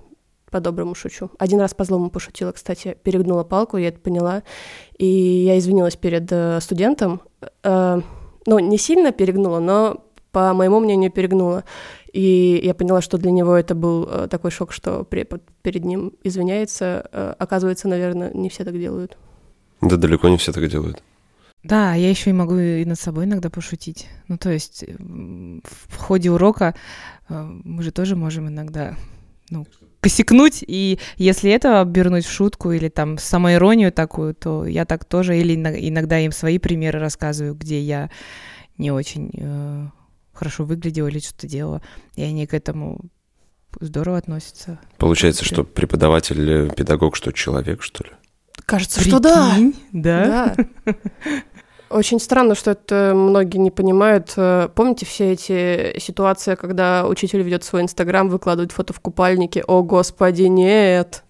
по-доброму 0.52 0.94
шучу. 0.94 1.30
Один 1.38 1.60
раз 1.60 1.74
по-злому 1.74 2.10
пошутила, 2.10 2.52
кстати, 2.52 2.96
перегнула 3.02 3.42
палку, 3.42 3.78
я 3.78 3.88
это 3.88 3.98
поняла, 3.98 4.42
и 4.98 5.06
я 5.06 5.58
извинилась 5.58 5.96
перед 5.96 6.30
э, 6.30 6.60
студентом. 6.60 7.22
Э, 7.64 8.00
ну, 8.46 8.58
не 8.58 8.78
сильно 8.78 9.10
перегнула, 9.10 9.58
но, 9.58 10.04
по 10.30 10.52
моему 10.52 10.78
мнению, 10.78 11.10
перегнула. 11.10 11.64
И 12.12 12.60
я 12.62 12.74
поняла, 12.74 13.00
что 13.00 13.18
для 13.18 13.30
него 13.30 13.56
это 13.56 13.74
был 13.74 14.04
э, 14.04 14.28
такой 14.28 14.50
шок, 14.50 14.72
что 14.72 15.04
препод 15.04 15.42
перед 15.62 15.84
ним 15.84 16.12
извиняется. 16.22 17.08
Э, 17.10 17.34
оказывается, 17.38 17.88
наверное, 17.88 18.30
не 18.34 18.48
все 18.48 18.64
так 18.64 18.78
делают. 18.78 19.16
Да 19.80 19.96
далеко 19.96 20.28
не 20.28 20.36
все 20.36 20.52
так 20.52 20.68
делают. 20.68 21.02
Да, 21.64 21.94
я 21.94 22.10
еще 22.10 22.30
и 22.30 22.34
могу 22.34 22.56
и 22.58 22.84
над 22.84 22.98
собой 22.98 23.24
иногда 23.24 23.48
пошутить. 23.48 24.08
Ну, 24.28 24.36
то 24.36 24.50
есть 24.50 24.84
в 24.88 25.96
ходе 25.96 26.30
урока 26.30 26.74
э, 27.28 27.42
мы 27.64 27.82
же 27.82 27.90
тоже 27.90 28.16
можем 28.16 28.48
иногда 28.48 28.96
ну, 29.52 29.66
посекнуть, 30.02 30.64
и 30.66 30.98
если 31.16 31.50
это 31.50 31.80
обернуть 31.80 32.26
в 32.26 32.30
шутку 32.30 32.72
или 32.72 32.88
там 32.88 33.16
самоиронию 33.18 33.92
такую, 33.92 34.34
то 34.34 34.66
я 34.66 34.84
так 34.84 35.04
тоже, 35.04 35.38
или 35.38 35.54
иногда 35.54 36.18
им 36.18 36.32
свои 36.32 36.58
примеры 36.58 36.98
рассказываю, 36.98 37.54
где 37.54 37.80
я 37.80 38.10
не 38.78 38.90
очень 38.90 39.30
э, 39.32 39.86
хорошо 40.32 40.64
выглядела 40.64 41.06
или 41.06 41.20
что-то 41.20 41.46
делала, 41.46 41.82
и 42.16 42.22
они 42.22 42.46
к 42.48 42.52
этому 42.52 43.00
здорово 43.80 44.18
относятся. 44.18 44.80
Получается, 44.98 45.44
что 45.44 45.62
преподаватель, 45.62 46.50
э, 46.50 46.74
педагог, 46.74 47.14
что 47.14 47.30
человек, 47.32 47.82
что 47.82 48.02
ли? 48.04 48.10
Кажется, 48.66 48.98
Прикинь, 48.98 49.12
что 49.12 49.20
да. 49.20 49.58
Да. 49.92 50.54
да. 50.84 50.94
Очень 51.92 52.20
странно, 52.20 52.54
что 52.54 52.70
это 52.70 53.12
многие 53.14 53.58
не 53.58 53.70
понимают. 53.70 54.32
Э, 54.36 54.68
помните 54.74 55.04
все 55.04 55.32
эти 55.32 55.98
ситуации, 55.98 56.54
когда 56.54 57.06
учитель 57.06 57.42
ведет 57.42 57.64
свой 57.64 57.82
инстаграм, 57.82 58.28
выкладывает 58.28 58.72
фото 58.72 58.92
в 58.92 59.00
купальнике? 59.00 59.62
О, 59.66 59.82
господи, 59.82 60.44
нет! 60.44 61.22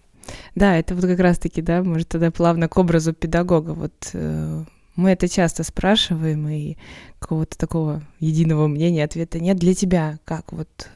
Да, 0.54 0.76
это 0.76 0.94
вот 0.94 1.04
как 1.04 1.18
раз-таки, 1.18 1.62
да, 1.62 1.82
может, 1.82 2.08
тогда 2.08 2.30
плавно 2.30 2.68
к 2.68 2.76
образу 2.76 3.12
педагога. 3.12 3.70
Вот 3.70 3.92
э, 4.12 4.64
мы 4.94 5.10
это 5.10 5.28
часто 5.28 5.64
спрашиваем, 5.64 6.48
и 6.48 6.76
какого-то 7.18 7.58
такого 7.58 8.02
единого 8.20 8.68
мнения, 8.68 9.04
ответа 9.04 9.40
нет. 9.40 9.56
Для 9.56 9.74
тебя 9.74 10.18
как 10.24 10.52
вот 10.52 10.88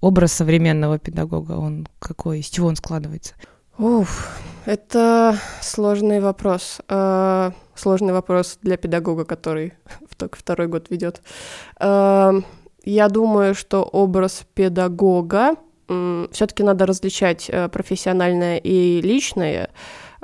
образ 0.00 0.32
современного 0.32 0.98
педагога, 0.98 1.52
он 1.52 1.88
какой, 1.98 2.40
из 2.40 2.46
чего 2.46 2.68
он 2.68 2.76
складывается? 2.76 3.34
Уф, 3.82 4.38
это 4.64 5.36
сложный 5.60 6.20
вопрос. 6.20 6.80
Э, 6.88 7.50
сложный 7.74 8.12
вопрос 8.12 8.60
для 8.62 8.76
педагога, 8.76 9.24
который 9.24 9.72
только 10.16 10.38
второй 10.38 10.68
год 10.68 10.88
ведет. 10.88 11.20
Э, 11.80 12.30
я 12.84 13.08
думаю, 13.08 13.56
что 13.56 13.82
образ 13.82 14.44
педагога 14.54 15.56
все-таки 15.88 16.62
надо 16.62 16.86
различать 16.86 17.50
э, 17.50 17.68
профессиональное 17.68 18.58
и 18.58 19.00
личное. 19.02 19.70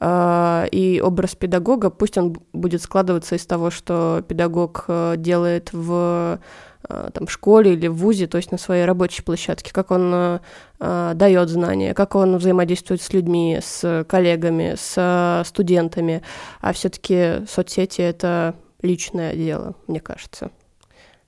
И 0.00 1.02
образ 1.04 1.34
педагога, 1.34 1.90
пусть 1.90 2.16
он 2.16 2.36
будет 2.52 2.82
складываться 2.82 3.34
из 3.34 3.44
того, 3.44 3.72
что 3.72 4.24
педагог 4.28 4.84
делает 5.16 5.72
в 5.72 6.38
Э, 6.77 6.77
там, 6.88 7.26
в 7.26 7.30
школе 7.30 7.75
или 7.75 7.87
в 7.87 7.97
ВУЗе, 7.97 8.26
то 8.26 8.38
есть 8.38 8.50
на 8.50 8.59
своей 8.59 8.85
рабочей 8.85 9.23
площадке, 9.23 9.73
как 9.73 9.90
он 9.90 10.11
э, 10.14 10.38
э 10.80 11.12
дает 11.14 11.49
знания, 11.49 11.95
как 11.95 12.14
он 12.14 12.37
взаимодействует 12.38 13.02
с 13.02 13.12
людьми, 13.12 13.59
с 13.62 14.04
коллегами, 14.09 14.75
с 14.76 14.95
э, 14.97 15.47
студентами. 15.47 16.23
А 16.61 16.73
все-таки 16.73 17.47
соцсети 17.47 18.00
это 18.00 18.54
личное 18.80 19.35
дело, 19.35 19.75
мне 19.87 20.00
кажется. 20.00 20.50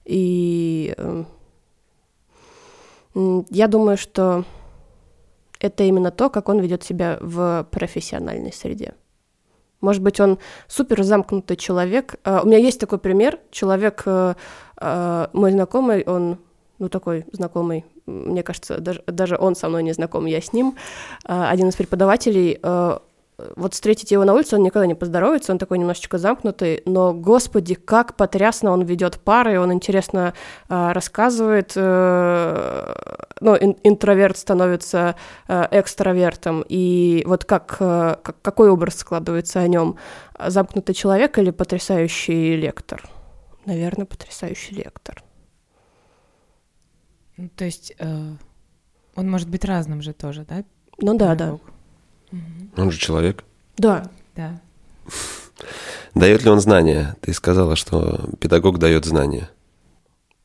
И 0.05 0.95
э, 0.97 1.25
я 3.51 3.69
думаю, 3.69 3.99
что 3.99 4.45
это 5.61 5.85
именно 5.85 6.11
то, 6.11 6.31
как 6.31 6.49
он 6.49 6.61
ведет 6.61 6.83
себя 6.83 7.19
в 7.21 7.67
профессиональной 7.71 8.53
среде. 8.53 8.95
Может 9.81 10.03
быть, 10.03 10.21
он 10.21 10.39
супер 10.69 11.03
замкнутый 11.03 11.57
человек. 11.57 12.17
Uh, 12.25 12.43
у 12.43 12.47
меня 12.47 12.59
есть 12.59 12.79
такой 12.79 12.99
пример. 12.99 13.39
Человек, 13.51 14.05
мой 14.81 15.53
знакомый, 15.53 16.05
он, 16.05 16.39
ну, 16.79 16.89
такой 16.89 17.27
знакомый, 17.33 17.85
мне 18.07 18.43
кажется, 18.43 18.79
даже, 18.79 19.03
даже 19.07 19.37
он 19.39 19.55
со 19.55 19.69
мной 19.69 19.83
не 19.83 19.93
знаком, 19.93 20.27
я 20.27 20.41
с 20.41 20.53
ним, 20.53 20.77
один 21.25 21.69
из 21.69 21.77
преподавателей, 21.77 22.59
вот 23.57 23.75
встретить 23.75 24.11
его 24.11 24.25
на 24.25 24.35
улице, 24.35 24.57
он 24.57 24.63
никогда 24.63 24.87
не 24.87 24.95
поздоровается, 24.95 25.53
он 25.53 25.59
такой 25.59 25.79
немножечко 25.79 26.19
замкнутый, 26.19 26.83
но, 26.87 27.13
господи, 27.13 27.75
как 27.75 28.17
потрясно 28.17 28.73
он 28.73 28.83
ведет 28.83 29.21
пары, 29.21 29.61
он 29.61 29.73
интересно 29.73 30.35
э, 30.69 30.93
рассказывает, 30.93 31.73
э, 31.77 32.95
ну, 33.41 33.57
ин 33.57 33.77
интроверт 33.83 34.37
становится 34.37 35.17
э, 35.49 35.67
экстравертом, 35.71 36.65
и 36.69 37.23
вот 37.27 37.45
как, 37.45 37.77
э, 37.81 38.17
как, 38.23 38.37
какой 38.43 38.71
образ 38.71 38.97
складывается 38.97 39.61
о 39.61 39.69
нем? 39.69 39.97
Замкнутый 40.39 40.95
человек 40.95 41.39
или 41.39 41.51
потрясающий 41.51 42.57
лектор? 42.57 43.03
Наверное, 43.67 44.07
потрясающий 44.07 44.75
лектор. 44.75 45.23
Ну, 47.37 47.49
то 47.55 47.65
есть 47.65 47.95
э, 47.99 48.35
он 49.15 49.31
может 49.31 49.49
быть 49.49 49.65
разным 49.65 50.03
же 50.03 50.13
тоже, 50.13 50.45
да? 50.49 50.65
Ну 50.99 51.17
да, 51.17 51.35
Педагог. 51.35 51.63
да. 52.33 52.39
Он 52.83 52.91
же 52.91 52.99
человек. 52.99 53.45
Да. 53.77 54.11
Да. 54.37 54.61
Дает 56.15 56.43
ли 56.43 56.51
он 56.51 56.61
знания? 56.61 57.17
Ты 57.21 57.33
сказала, 57.33 57.77
что 57.77 58.29
педагог 58.41 58.79
дает 58.79 59.05
знания. 59.05 59.51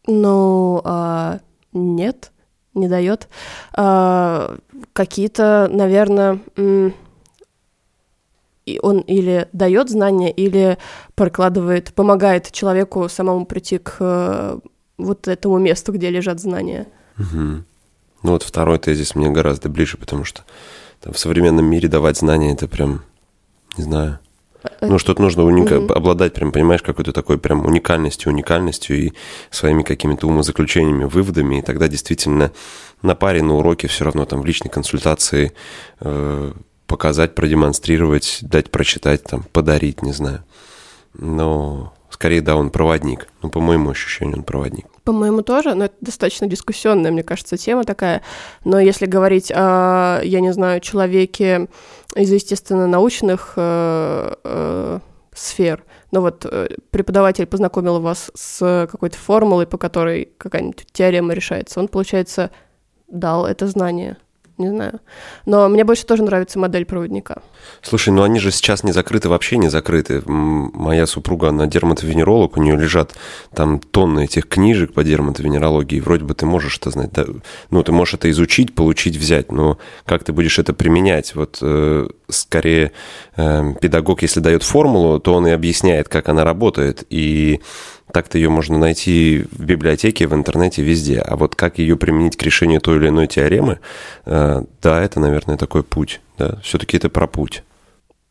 Ну, 0.07 0.81
а, 0.83 1.39
нет, 1.73 2.31
не 2.73 2.87
дает. 2.87 3.27
А, 3.73 4.57
какие-то, 4.93 5.67
наверное, 5.71 6.39
и 8.65 8.79
он 8.81 8.99
или 8.99 9.47
дает 9.53 9.89
знания, 9.89 10.31
или 10.31 10.77
прокладывает, 11.15 11.93
помогает 11.93 12.51
человеку 12.51 13.07
самому 13.09 13.45
прийти 13.45 13.77
к 13.77 13.97
э, 13.99 14.59
вот 14.97 15.27
этому 15.27 15.57
месту, 15.59 15.91
где 15.91 16.09
лежат 16.09 16.39
знания. 16.39 16.87
Угу. 17.17 17.63
Ну 18.23 18.31
вот 18.31 18.43
второй 18.43 18.79
тезис 18.79 19.15
мне 19.15 19.29
гораздо 19.29 19.69
ближе, 19.69 19.97
потому 19.97 20.23
что 20.23 20.43
там, 21.01 21.13
в 21.13 21.19
современном 21.19 21.65
мире 21.65 21.87
давать 21.87 22.17
знания, 22.17 22.53
это 22.53 22.67
прям, 22.67 23.03
не 23.77 23.83
знаю. 23.83 24.19
Э, 24.63 24.87
ну, 24.87 24.97
что-то 24.97 25.21
нужно 25.21 25.43
уника- 25.43 25.77
mm-hmm. 25.77 25.93
обладать, 25.93 26.33
прям, 26.33 26.51
понимаешь, 26.51 26.81
какой-то 26.81 27.13
такой 27.13 27.37
прям 27.37 27.65
уникальностью, 27.65 28.31
уникальностью 28.31 28.97
и 28.97 29.13
своими 29.51 29.83
какими-то 29.83 30.27
умозаключениями, 30.27 31.03
выводами, 31.05 31.59
и 31.59 31.61
тогда 31.61 31.87
действительно 31.87 32.51
на 33.03 33.13
паре, 33.13 33.43
на 33.43 33.55
уроке 33.55 33.87
все 33.87 34.05
равно 34.05 34.25
там 34.25 34.41
в 34.41 34.45
личной 34.45 34.69
консультации 34.69 35.53
э, 35.99 36.53
показать, 36.87 37.35
продемонстрировать, 37.35 38.39
дать 38.41 38.71
прочитать, 38.71 39.23
там, 39.23 39.43
подарить, 39.51 40.01
не 40.01 40.13
знаю. 40.13 40.43
Но 41.13 41.93
скорее, 42.09 42.41
да, 42.41 42.55
он 42.55 42.69
проводник. 42.69 43.27
Ну, 43.41 43.49
по 43.49 43.59
моему 43.59 43.89
ощущению, 43.91 44.37
он 44.37 44.43
проводник. 44.43 44.85
По-моему, 45.03 45.43
тоже, 45.43 45.75
но 45.75 45.85
это 45.85 45.95
достаточно 46.01 46.47
дискуссионная, 46.47 47.11
мне 47.11 47.23
кажется, 47.23 47.57
тема 47.57 47.83
такая. 47.83 48.21
Но 48.63 48.79
если 48.79 49.05
говорить 49.05 49.51
о, 49.51 50.21
я 50.23 50.39
не 50.39 50.51
знаю, 50.51 50.79
человеке 50.79 51.67
из 52.15 52.31
естественно-научных 52.31 53.53
э, 53.55 54.33
э, 54.43 54.99
сфер, 55.33 55.83
ну 56.11 56.21
вот 56.21 56.45
э, 56.49 56.69
преподаватель 56.89 57.45
познакомил 57.45 57.99
вас 57.99 58.31
с 58.33 58.87
какой-то 58.89 59.17
формулой, 59.17 59.67
по 59.67 59.77
которой 59.77 60.29
какая-нибудь 60.37 60.87
теорема 60.91 61.33
решается, 61.33 61.79
он, 61.79 61.87
получается, 61.87 62.49
дал 63.07 63.45
это 63.45 63.67
знание 63.67 64.17
не 64.57 64.69
знаю. 64.69 65.01
Но 65.45 65.67
мне 65.67 65.83
больше 65.83 66.05
тоже 66.05 66.23
нравится 66.23 66.59
модель 66.59 66.85
проводника. 66.85 67.41
Слушай, 67.81 68.09
ну 68.09 68.23
они 68.23 68.39
же 68.39 68.51
сейчас 68.51 68.83
не 68.83 68.91
закрыты, 68.91 69.27
вообще 69.27 69.57
не 69.57 69.69
закрыты. 69.69 70.21
Моя 70.25 71.05
супруга, 71.07 71.49
она 71.49 71.67
дерматовенеролог, 71.67 72.57
у 72.57 72.61
нее 72.61 72.75
лежат 72.77 73.15
там 73.53 73.79
тонны 73.79 74.25
этих 74.25 74.47
книжек 74.47 74.93
по 74.93 75.03
дерматовенерологии. 75.03 75.99
Вроде 75.99 76.23
бы 76.23 76.33
ты 76.33 76.45
можешь 76.45 76.77
это 76.77 76.89
знать, 76.89 77.11
да? 77.11 77.25
ну 77.69 77.83
ты 77.83 77.91
можешь 77.91 78.13
это 78.13 78.29
изучить, 78.31 78.73
получить, 78.75 79.17
взять, 79.17 79.51
но 79.51 79.77
как 80.05 80.23
ты 80.23 80.31
будешь 80.31 80.57
это 80.59 80.73
применять? 80.73 81.35
Вот 81.35 81.59
э, 81.61 82.07
скорее 82.29 82.91
э, 83.35 83.73
педагог, 83.81 84.21
если 84.21 84.39
дает 84.39 84.63
формулу, 84.63 85.19
то 85.19 85.33
он 85.33 85.47
и 85.47 85.51
объясняет, 85.51 86.07
как 86.07 86.29
она 86.29 86.43
работает, 86.43 87.03
и 87.09 87.61
так-то 88.15 88.37
ее 88.37 88.47
можно 88.47 88.77
найти 88.77 89.45
в 89.51 89.65
библиотеке, 89.65 90.25
в 90.25 90.33
интернете, 90.33 90.81
везде. 90.81 91.19
А 91.19 91.35
вот 91.35 91.55
как 91.55 91.79
ее 91.79 91.97
применить 91.97 92.37
к 92.37 92.43
решению 92.43 92.79
той 92.79 92.95
или 92.95 93.09
иной 93.09 93.27
теоремы, 93.27 93.79
э, 94.25 94.61
да, 94.81 95.01
это, 95.03 95.19
наверное, 95.19 95.57
такой 95.57 95.83
путь. 95.83 96.21
Да, 96.37 96.57
все-таки 96.63 96.95
это 96.95 97.09
про 97.09 97.27
путь. 97.27 97.63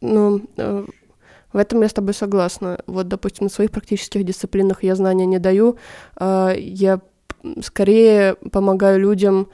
Ну, 0.01 0.41
э, 0.57 0.87
В 1.53 1.59
этом 1.59 1.83
я 1.83 1.89
с 1.91 1.93
тобой 1.93 2.15
согласна. 2.15 2.79
Вот, 2.87 3.09
допустим, 3.09 3.45
на 3.45 3.51
своих 3.51 3.71
практических 3.71 4.25
дисциплинах 4.25 4.83
я 4.83 4.95
знания 4.95 5.27
не 5.27 5.39
даю. 5.39 5.77
Э, 6.19 6.55
я 6.57 7.01
скорее 7.61 8.37
помогаю 8.53 8.99
людям 9.01 9.49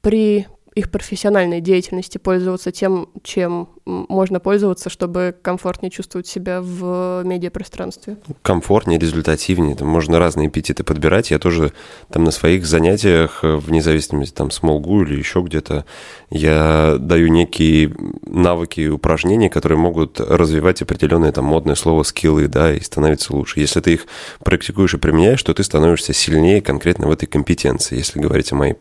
при 0.00 0.46
их 0.74 0.90
профессиональной 0.90 1.60
деятельности 1.60 2.18
пользоваться 2.18 2.70
тем, 2.70 3.08
чем 3.24 3.68
можно 3.84 4.38
пользоваться, 4.38 4.88
чтобы 4.88 5.34
комфортнее 5.42 5.90
чувствовать 5.90 6.26
себя 6.26 6.60
в 6.62 7.22
медиапространстве. 7.24 8.18
Комфортнее, 8.42 8.98
результативнее. 8.98 9.74
Там 9.74 9.88
можно 9.88 10.18
разные 10.18 10.48
эпитеты 10.48 10.84
подбирать. 10.84 11.30
Я 11.30 11.38
тоже 11.38 11.72
там 12.10 12.24
на 12.24 12.30
своих 12.30 12.66
занятиях, 12.66 13.40
э, 13.42 13.56
вне 13.56 13.82
зависимости 13.82 14.34
там 14.34 14.50
с 14.50 14.62
Молгу 14.62 15.02
или 15.02 15.16
еще 15.16 15.40
где-то, 15.40 15.84
я 16.30 16.96
даю 16.98 17.28
некие 17.28 17.92
навыки 18.24 18.80
и 18.80 18.88
упражнения, 18.88 19.50
которые 19.50 19.78
могут 19.78 20.20
развивать 20.20 20.82
определенное 20.82 21.32
там 21.32 21.46
модное 21.46 21.74
слово 21.74 22.04
скиллы, 22.04 22.46
да, 22.46 22.72
и 22.72 22.80
становиться 22.80 23.34
лучше. 23.34 23.60
Если 23.60 23.80
ты 23.80 23.94
их 23.94 24.06
практикуешь 24.44 24.94
и 24.94 24.98
применяешь, 24.98 25.42
то 25.42 25.52
ты 25.52 25.64
становишься 25.64 26.12
сильнее 26.12 26.60
конкретно 26.60 27.08
в 27.08 27.10
этой 27.10 27.26
компетенции, 27.26 27.96
если 27.96 28.20
говорить 28.20 28.52
о 28.52 28.56
моей 28.56 28.76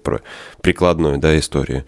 прикладной, 0.61 1.17
да, 1.17 1.37
истории. 1.37 1.78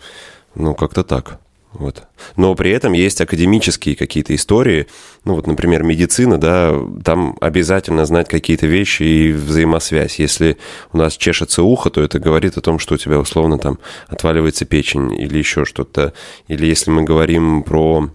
Ну, 0.56 0.76
как-то 0.76 1.04
так. 1.04 1.40
Вот. 1.74 2.04
Но 2.36 2.54
при 2.54 2.72
этом 2.72 2.92
есть 2.92 3.22
академические 3.22 3.96
какие-то 3.96 4.36
истории, 4.36 4.88
ну 5.24 5.36
вот, 5.36 5.48
например, 5.48 5.84
медицина, 5.84 6.38
да, 6.38 6.78
там 7.04 7.38
обязательно 7.40 8.06
знать 8.06 8.28
какие-то 8.28 8.68
вещи 8.68 9.04
и 9.04 9.32
взаимосвязь. 9.32 10.20
Если 10.20 10.58
у 10.92 10.98
нас 10.98 11.16
чешется 11.16 11.64
ухо, 11.64 11.90
то 11.90 12.02
это 12.02 12.20
говорит 12.20 12.58
о 12.58 12.62
том, 12.62 12.78
что 12.78 12.96
у 12.96 12.98
тебя 12.98 13.20
условно 13.20 13.58
там 13.58 13.80
отваливается 14.10 14.66
печень 14.66 15.14
или 15.14 15.38
еще 15.38 15.64
что-то. 15.64 16.14
Или 16.50 16.66
если 16.66 16.92
мы 16.92 17.04
говорим 17.04 17.64
про 17.64 18.10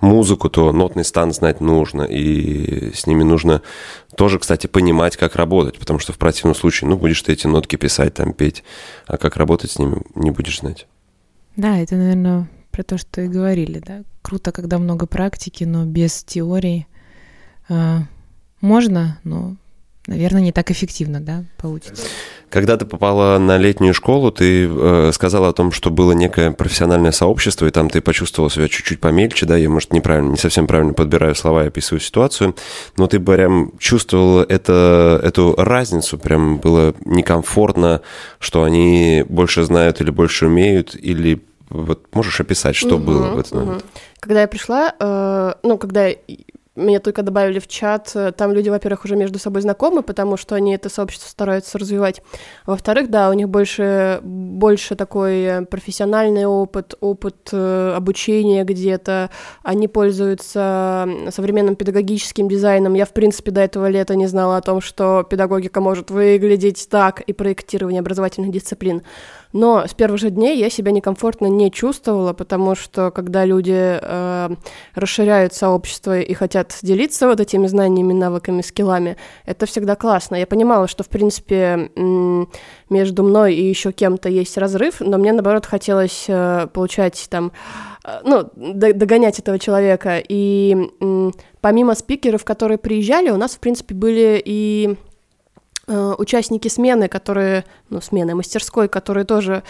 музыку, 0.00 0.50
то 0.50 0.72
нотный 0.72 1.04
стан 1.04 1.32
знать 1.32 1.60
нужно, 1.60 2.02
и 2.02 2.92
с 2.94 3.06
ними 3.06 3.22
нужно 3.22 3.62
тоже, 4.16 4.38
кстати, 4.38 4.66
понимать, 4.66 5.16
как 5.16 5.36
работать, 5.36 5.78
потому 5.78 5.98
что 5.98 6.12
в 6.12 6.18
противном 6.18 6.54
случае, 6.54 6.88
ну, 6.88 6.96
будешь 6.96 7.22
ты 7.22 7.32
эти 7.32 7.46
нотки 7.46 7.76
писать, 7.76 8.14
там, 8.14 8.32
петь, 8.32 8.64
а 9.06 9.16
как 9.16 9.36
работать 9.36 9.72
с 9.72 9.78
ними 9.78 10.02
не 10.14 10.30
будешь 10.30 10.60
знать. 10.60 10.86
Да, 11.56 11.78
это, 11.78 11.96
наверное, 11.96 12.48
про 12.70 12.82
то, 12.82 12.98
что 12.98 13.20
и 13.20 13.28
говорили, 13.28 13.78
да. 13.78 14.02
Круто, 14.22 14.50
когда 14.52 14.78
много 14.78 15.06
практики, 15.06 15.64
но 15.64 15.84
без 15.84 16.24
теории. 16.24 16.86
А, 17.68 18.02
можно, 18.60 19.18
но, 19.22 19.56
наверное, 20.06 20.40
не 20.40 20.52
так 20.52 20.70
эффективно, 20.70 21.20
да, 21.20 21.44
получится. 21.56 22.06
Когда 22.50 22.76
ты 22.76 22.84
попала 22.84 23.38
на 23.38 23.58
летнюю 23.58 23.94
школу, 23.94 24.30
ты 24.30 24.68
э, 24.68 25.10
сказала 25.12 25.48
о 25.48 25.52
том, 25.52 25.72
что 25.72 25.90
было 25.90 26.12
некое 26.12 26.52
профессиональное 26.52 27.12
сообщество, 27.12 27.66
и 27.66 27.70
там 27.70 27.90
ты 27.90 28.00
почувствовала 28.00 28.50
себя 28.50 28.68
чуть-чуть 28.68 29.00
помельче, 29.00 29.46
да, 29.46 29.56
я, 29.56 29.68
может, 29.68 29.92
неправильно, 29.92 30.30
не 30.30 30.36
совсем 30.36 30.66
правильно 30.66 30.92
подбираю 30.92 31.34
слова 31.34 31.64
и 31.64 31.68
описываю 31.68 32.00
ситуацию, 32.00 32.54
но 32.96 33.06
ты 33.06 33.18
прям 33.18 33.72
чувствовала 33.78 34.44
это, 34.48 35.20
эту 35.22 35.54
разницу, 35.56 36.18
прям 36.18 36.58
было 36.58 36.94
некомфортно, 37.04 38.02
что 38.38 38.62
они 38.62 39.24
больше 39.28 39.64
знают 39.64 40.00
или 40.00 40.10
больше 40.10 40.46
умеют, 40.46 40.94
или 40.94 41.42
вот 41.70 42.06
можешь 42.12 42.40
описать, 42.40 42.76
что 42.76 42.96
угу, 42.96 43.04
было 43.04 43.34
в 43.34 43.38
этот 43.38 43.52
момент? 43.52 43.82
Угу. 43.82 44.00
Когда 44.20 44.40
я 44.42 44.48
пришла, 44.48 44.94
э, 44.98 45.54
ну, 45.62 45.76
когда 45.76 46.08
меня 46.76 46.98
только 46.98 47.22
добавили 47.22 47.60
в 47.60 47.68
чат, 47.68 48.10
э, 48.14 48.32
там 48.32 48.52
люди, 48.52 48.68
во-первых, 48.68 49.04
уже 49.04 49.16
между 49.16 49.38
собой 49.38 49.62
знакомы, 49.62 50.02
потому 50.02 50.36
что 50.36 50.56
они 50.56 50.74
это 50.74 50.88
сообщество 50.88 51.28
стараются 51.28 51.78
развивать. 51.78 52.22
Во-вторых, 52.66 53.10
да, 53.10 53.30
у 53.30 53.32
них 53.32 53.48
больше, 53.48 54.20
больше 54.22 54.96
такой 54.96 55.42
э, 55.42 55.62
профессиональный 55.66 56.46
опыт, 56.46 56.94
опыт 57.00 57.50
э, 57.52 57.92
обучения 57.96 58.64
где-то. 58.64 59.30
Они 59.62 59.86
пользуются 59.86 61.08
современным 61.30 61.76
педагогическим 61.76 62.48
дизайном. 62.48 62.94
Я, 62.94 63.06
в 63.06 63.12
принципе, 63.12 63.52
до 63.52 63.60
этого 63.60 63.88
лета 63.88 64.16
не 64.16 64.26
знала 64.26 64.56
о 64.56 64.62
том, 64.62 64.80
что 64.80 65.22
педагогика 65.22 65.80
может 65.80 66.10
выглядеть 66.10 66.88
так, 66.90 67.20
и 67.20 67.32
проектирование 67.32 68.00
образовательных 68.00 68.50
дисциплин. 68.50 69.02
Но 69.54 69.86
с 69.86 69.94
первых 69.94 70.18
же 70.20 70.30
дней 70.30 70.58
я 70.58 70.68
себя 70.68 70.90
некомфортно 70.90 71.46
не 71.46 71.70
чувствовала, 71.70 72.32
потому 72.32 72.74
что 72.74 73.12
когда 73.12 73.44
люди 73.44 73.72
э, 74.02 74.50
расширяют 74.96 75.54
сообщество 75.54 76.18
и 76.18 76.34
хотят 76.34 76.76
делиться 76.82 77.28
вот 77.28 77.38
этими 77.38 77.68
знаниями, 77.68 78.12
навыками, 78.12 78.62
скиллами, 78.62 79.16
это 79.46 79.66
всегда 79.66 79.94
классно. 79.94 80.34
Я 80.34 80.48
понимала, 80.48 80.88
что, 80.88 81.04
в 81.04 81.08
принципе, 81.08 81.88
между 82.90 83.22
мной 83.22 83.54
и 83.54 83.62
еще 83.62 83.92
кем-то 83.92 84.28
есть 84.28 84.58
разрыв, 84.58 84.96
но 84.98 85.18
мне, 85.18 85.32
наоборот, 85.32 85.66
хотелось 85.66 86.24
э, 86.26 86.66
получать 86.72 87.24
там 87.30 87.52
э, 88.04 88.22
ну, 88.24 88.50
догонять 88.56 89.38
этого 89.38 89.60
человека. 89.60 90.20
И 90.28 90.76
помимо 91.60 91.94
спикеров, 91.94 92.44
которые 92.44 92.78
приезжали, 92.78 93.30
у 93.30 93.36
нас, 93.36 93.54
в 93.54 93.60
принципе, 93.60 93.94
были 93.94 94.42
и 94.44 94.96
Э, 94.96 95.13
участники 95.86 96.68
смены, 96.68 97.08
которые, 97.08 97.64
ну, 97.90 98.00
смены 98.00 98.34
мастерской, 98.34 98.88
которые 98.88 99.24
тоже 99.24 99.62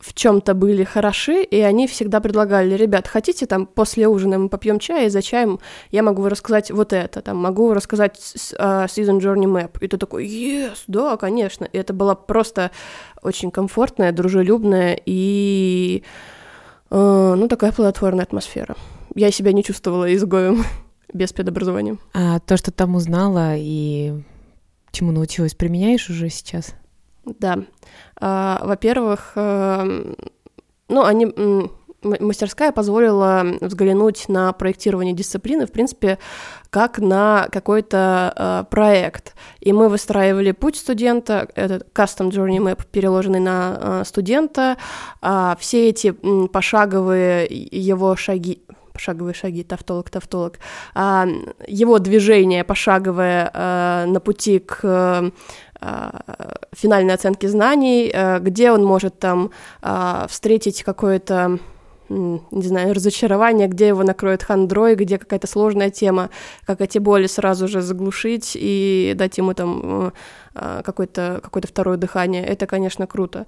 в 0.00 0.14
чем-то 0.14 0.54
были 0.54 0.82
хороши, 0.82 1.42
и 1.42 1.60
они 1.60 1.86
всегда 1.86 2.20
предлагали, 2.20 2.74
ребят, 2.74 3.06
хотите 3.06 3.46
там 3.46 3.66
после 3.66 4.08
ужина 4.08 4.38
мы 4.38 4.48
попьем 4.48 4.78
чай, 4.78 5.06
и 5.06 5.10
за 5.10 5.20
чаем 5.20 5.60
я 5.90 6.02
могу 6.02 6.26
рассказать 6.28 6.70
вот 6.70 6.94
это, 6.94 7.20
там, 7.20 7.36
могу 7.36 7.74
рассказать 7.74 8.16
uh, 8.16 8.86
Season 8.86 9.20
Journey 9.20 9.44
Map. 9.44 9.78
И 9.80 9.88
ты 9.88 9.98
такой, 9.98 10.26
yes, 10.26 10.78
да, 10.86 11.16
конечно. 11.18 11.66
И 11.66 11.76
это 11.76 11.92
была 11.92 12.14
просто 12.14 12.70
очень 13.22 13.50
комфортная, 13.50 14.12
дружелюбная 14.12 14.98
и, 15.04 16.02
uh, 16.90 17.34
ну, 17.34 17.46
такая 17.46 17.72
плодотворная 17.72 18.24
атмосфера. 18.24 18.76
Я 19.14 19.30
себя 19.30 19.52
не 19.52 19.62
чувствовала 19.62 20.12
изгоем 20.14 20.64
без 21.12 21.32
педобразования. 21.34 21.98
А 22.14 22.38
то, 22.40 22.56
что 22.56 22.72
там 22.72 22.94
узнала 22.94 23.54
и 23.56 24.14
чему 24.92 25.12
научилась, 25.12 25.54
применяешь 25.54 26.10
уже 26.10 26.28
сейчас? 26.28 26.74
Да. 27.24 27.58
А, 28.16 28.60
во-первых, 28.64 29.32
э, 29.36 30.14
ну, 30.88 31.04
они 31.04 31.26
мастерская 32.02 32.72
позволила 32.72 33.44
взглянуть 33.60 34.28
на 34.28 34.52
проектирование 34.52 35.14
дисциплины, 35.14 35.66
в 35.66 35.72
принципе, 35.72 36.18
как 36.70 36.98
на 36.98 37.48
какой-то 37.50 38.32
э, 38.34 38.64
проект. 38.70 39.34
И 39.60 39.72
мы 39.72 39.88
выстраивали 39.88 40.52
путь 40.52 40.76
студента, 40.76 41.48
этот 41.54 41.88
custom 41.92 42.30
journey 42.30 42.58
map, 42.58 42.86
переложенный 42.90 43.40
на 43.40 43.78
э, 43.80 44.02
студента, 44.06 44.76
э, 45.20 45.54
все 45.58 45.88
эти 45.88 46.12
пошаговые 46.48 47.46
его 47.50 48.16
шаги, 48.16 48.62
шаговые 49.00 49.34
шаги, 49.34 49.64
тавтолог, 49.64 50.10
тавтолог, 50.10 50.58
а, 50.94 51.26
его 51.66 51.98
движение 51.98 52.64
пошаговое 52.64 53.50
а, 53.52 54.06
на 54.06 54.20
пути 54.20 54.58
к 54.58 55.32
а, 55.82 56.12
финальной 56.72 57.14
оценке 57.14 57.48
знаний, 57.48 58.10
а, 58.12 58.38
где 58.38 58.70
он 58.70 58.84
может 58.84 59.18
там 59.18 59.50
встретить 60.28 60.82
какое-то 60.82 61.58
не 62.08 62.66
знаю, 62.66 62.92
разочарование, 62.92 63.68
где 63.68 63.86
его 63.86 64.02
накроет 64.02 64.42
хандрой, 64.42 64.96
где 64.96 65.16
какая-то 65.16 65.46
сложная 65.46 65.90
тема, 65.90 66.30
как 66.66 66.80
эти 66.80 66.98
боли 66.98 67.28
сразу 67.28 67.68
же 67.68 67.82
заглушить 67.82 68.56
и 68.56 69.12
дать 69.16 69.38
ему 69.38 69.54
там 69.54 70.12
какое-то 70.52 71.38
какое 71.40 71.62
второе 71.62 71.96
дыхание. 71.98 72.44
Это, 72.44 72.66
конечно, 72.66 73.06
круто. 73.06 73.46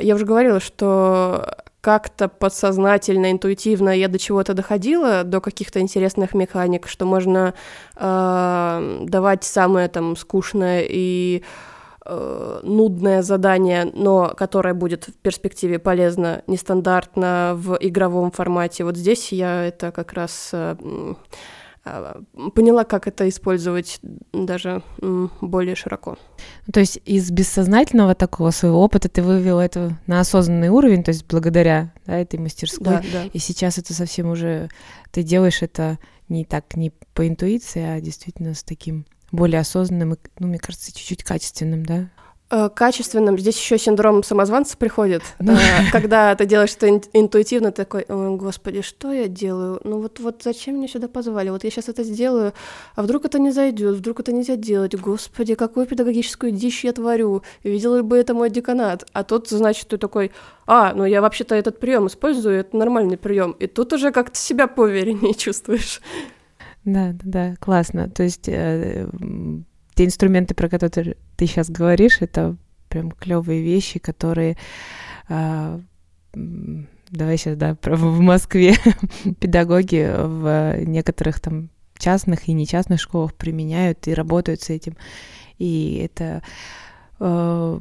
Я 0.00 0.14
уже 0.14 0.24
говорила, 0.24 0.60
что 0.60 1.56
как-то 1.84 2.28
подсознательно, 2.28 3.30
интуитивно 3.30 3.90
я 3.90 4.08
до 4.08 4.18
чего-то 4.18 4.54
доходила, 4.54 5.22
до 5.22 5.42
каких-то 5.42 5.80
интересных 5.80 6.32
механик, 6.32 6.88
что 6.88 7.04
можно 7.04 7.52
э, 7.96 9.00
давать 9.02 9.44
самое 9.44 9.88
там 9.88 10.16
скучное 10.16 10.86
и 10.88 11.42
э, 12.06 12.60
нудное 12.62 13.20
задание, 13.20 13.84
но 13.92 14.32
которое 14.34 14.72
будет 14.72 15.08
в 15.08 15.12
перспективе 15.12 15.78
полезно, 15.78 16.42
нестандартно 16.46 17.52
в 17.54 17.76
игровом 17.78 18.30
формате. 18.30 18.84
Вот 18.84 18.96
здесь 18.96 19.30
я 19.30 19.66
это 19.66 19.92
как 19.92 20.14
раз 20.14 20.52
э, 20.54 20.76
поняла, 22.54 22.84
как 22.84 23.06
это 23.06 23.28
использовать 23.28 24.00
даже 24.32 24.82
более 25.40 25.74
широко. 25.74 26.16
То 26.72 26.80
есть 26.80 26.98
из 27.04 27.30
бессознательного 27.30 28.14
такого 28.14 28.50
своего 28.50 28.82
опыта 28.82 29.08
ты 29.08 29.22
вывела 29.22 29.60
это 29.60 29.98
на 30.06 30.20
осознанный 30.20 30.68
уровень, 30.68 31.04
то 31.04 31.10
есть 31.10 31.26
благодаря 31.26 31.92
да, 32.06 32.18
этой 32.18 32.38
мастерской. 32.38 32.84
Да, 32.84 33.04
да. 33.12 33.24
И 33.32 33.38
сейчас 33.38 33.78
это 33.78 33.92
совсем 33.94 34.30
уже 34.30 34.68
ты 35.10 35.22
делаешь 35.22 35.62
это 35.62 35.98
не 36.28 36.44
так, 36.44 36.74
не 36.76 36.90
по 37.12 37.28
интуиции, 37.28 37.82
а 37.82 38.00
действительно 38.00 38.54
с 38.54 38.62
таким 38.62 39.06
более 39.30 39.60
осознанным, 39.60 40.16
ну, 40.38 40.46
мне 40.46 40.58
кажется, 40.58 40.92
чуть-чуть 40.92 41.24
качественным, 41.24 41.84
да? 41.84 42.10
Э, 42.56 42.68
качественным. 42.68 43.36
Здесь 43.36 43.58
еще 43.58 43.78
синдром 43.78 44.22
самозванца 44.22 44.76
приходит, 44.76 45.22
э, 45.40 45.44
когда 45.90 46.32
ты 46.36 46.46
делаешь 46.46 46.76
это 46.76 47.00
интуитивно, 47.12 47.72
такой, 47.72 48.04
господи, 48.08 48.80
что 48.80 49.12
я 49.12 49.26
делаю? 49.26 49.80
Ну 49.82 50.00
вот, 50.00 50.20
вот 50.20 50.42
зачем 50.44 50.76
мне 50.76 50.86
сюда 50.86 51.08
позвали? 51.08 51.50
Вот 51.50 51.64
я 51.64 51.70
сейчас 51.70 51.88
это 51.88 52.04
сделаю, 52.04 52.52
а 52.94 53.02
вдруг 53.02 53.24
это 53.24 53.40
не 53.40 53.50
зайдет, 53.50 53.96
вдруг 53.96 54.20
это 54.20 54.32
нельзя 54.32 54.54
делать? 54.54 54.94
Господи, 54.94 55.56
какую 55.56 55.86
педагогическую 55.86 56.52
дичь 56.52 56.84
я 56.84 56.92
творю? 56.92 57.42
Видел 57.64 58.04
бы 58.04 58.16
это 58.16 58.34
мой 58.34 58.50
деканат? 58.50 59.04
А 59.12 59.24
тут, 59.24 59.48
значит, 59.48 59.88
ты 59.88 59.98
такой, 59.98 60.30
а, 60.66 60.94
ну 60.94 61.04
я 61.04 61.22
вообще-то 61.22 61.56
этот 61.56 61.80
прием 61.80 62.06
использую, 62.06 62.60
это 62.60 62.76
нормальный 62.76 63.16
прием. 63.16 63.56
И 63.58 63.66
тут 63.66 63.92
уже 63.92 64.12
как-то 64.12 64.38
себя 64.38 64.68
поувереннее 64.68 65.34
чувствуешь. 65.34 66.00
Да, 66.84 67.10
да, 67.14 67.24
да, 67.24 67.54
классно. 67.58 68.08
То 68.10 68.22
есть 68.22 68.48
э, 68.48 69.08
те 69.94 70.04
инструменты, 70.04 70.54
про 70.54 70.68
которые 70.68 71.16
ты 71.36 71.46
сейчас 71.46 71.70
говоришь, 71.70 72.18
это 72.20 72.56
прям 72.88 73.10
клевые 73.10 73.62
вещи, 73.62 73.98
которые 73.98 74.56
э, 75.28 75.80
давай 76.34 77.36
сейчас, 77.36 77.56
да, 77.56 77.76
в 77.82 78.20
Москве 78.20 78.74
педагоги 79.40 80.10
в 80.16 80.84
некоторых 80.84 81.40
там 81.40 81.70
частных 81.98 82.48
и 82.48 82.52
нечастных 82.52 83.00
школах 83.00 83.34
применяют 83.34 84.06
и 84.08 84.14
работают 84.14 84.62
с 84.62 84.70
этим. 84.70 84.96
И 85.58 86.02
это 86.04 86.42
э, 87.20 87.80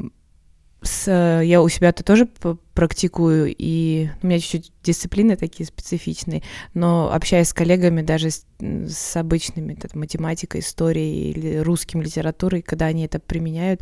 с, 0.84 1.42
я 1.42 1.62
у 1.62 1.70
себя-то 1.70 2.04
тоже 2.04 2.28
практикую, 2.74 3.54
и 3.58 4.10
у 4.22 4.28
меня 4.28 4.40
чуть-чуть 4.40 4.72
дисциплины 4.84 5.36
такие 5.36 5.66
специфичные, 5.66 6.44
но 6.74 7.12
общаясь 7.12 7.50
с 7.50 7.54
коллегами 7.54 8.02
даже 8.02 8.32
с, 8.32 8.46
с 8.60 9.16
обычными, 9.16 9.74
это, 9.74 9.98
математикой, 9.98 10.62
историей 10.62 11.32
или 11.32 11.58
русским 11.58 12.02
литературой, 12.02 12.62
когда 12.62 12.88
они 12.88 13.06
это 13.06 13.20
применяют, 13.20 13.82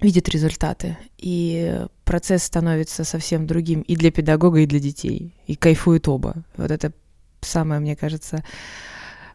видят 0.00 0.28
результаты, 0.28 0.96
и 1.18 1.86
процесс 2.04 2.42
становится 2.42 3.04
совсем 3.04 3.46
другим 3.46 3.82
и 3.82 3.96
для 3.96 4.10
педагога, 4.10 4.60
и 4.60 4.66
для 4.66 4.80
детей, 4.80 5.32
и 5.46 5.54
кайфуют 5.54 6.08
оба. 6.08 6.44
Вот 6.56 6.70
это 6.70 6.92
самое, 7.40 7.80
мне 7.80 7.96
кажется, 7.96 8.44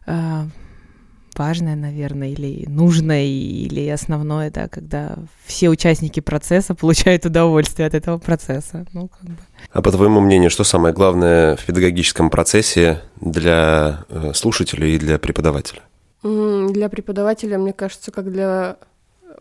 а, 0.06 0.48
важное, 1.40 1.74
наверное, 1.74 2.28
или 2.28 2.66
нужное, 2.68 3.24
или 3.24 3.88
основное, 3.88 4.50
да, 4.50 4.68
когда 4.68 5.16
все 5.46 5.70
участники 5.70 6.20
процесса 6.20 6.74
получают 6.74 7.24
удовольствие 7.24 7.86
от 7.86 7.94
этого 7.94 8.18
процесса. 8.18 8.84
Ну, 8.92 9.08
как 9.08 9.22
бы. 9.22 9.36
А 9.72 9.80
по 9.80 9.90
твоему 9.90 10.20
мнению, 10.20 10.50
что 10.50 10.64
самое 10.64 10.92
главное 10.92 11.56
в 11.56 11.64
педагогическом 11.64 12.28
процессе 12.28 13.00
для 13.20 14.04
э, 14.10 14.32
слушателя 14.34 14.86
и 14.86 14.98
для 14.98 15.18
преподавателя? 15.18 15.80
Для 16.22 16.88
преподавателя, 16.90 17.56
мне 17.58 17.72
кажется, 17.72 18.10
как 18.10 18.30
для... 18.30 18.76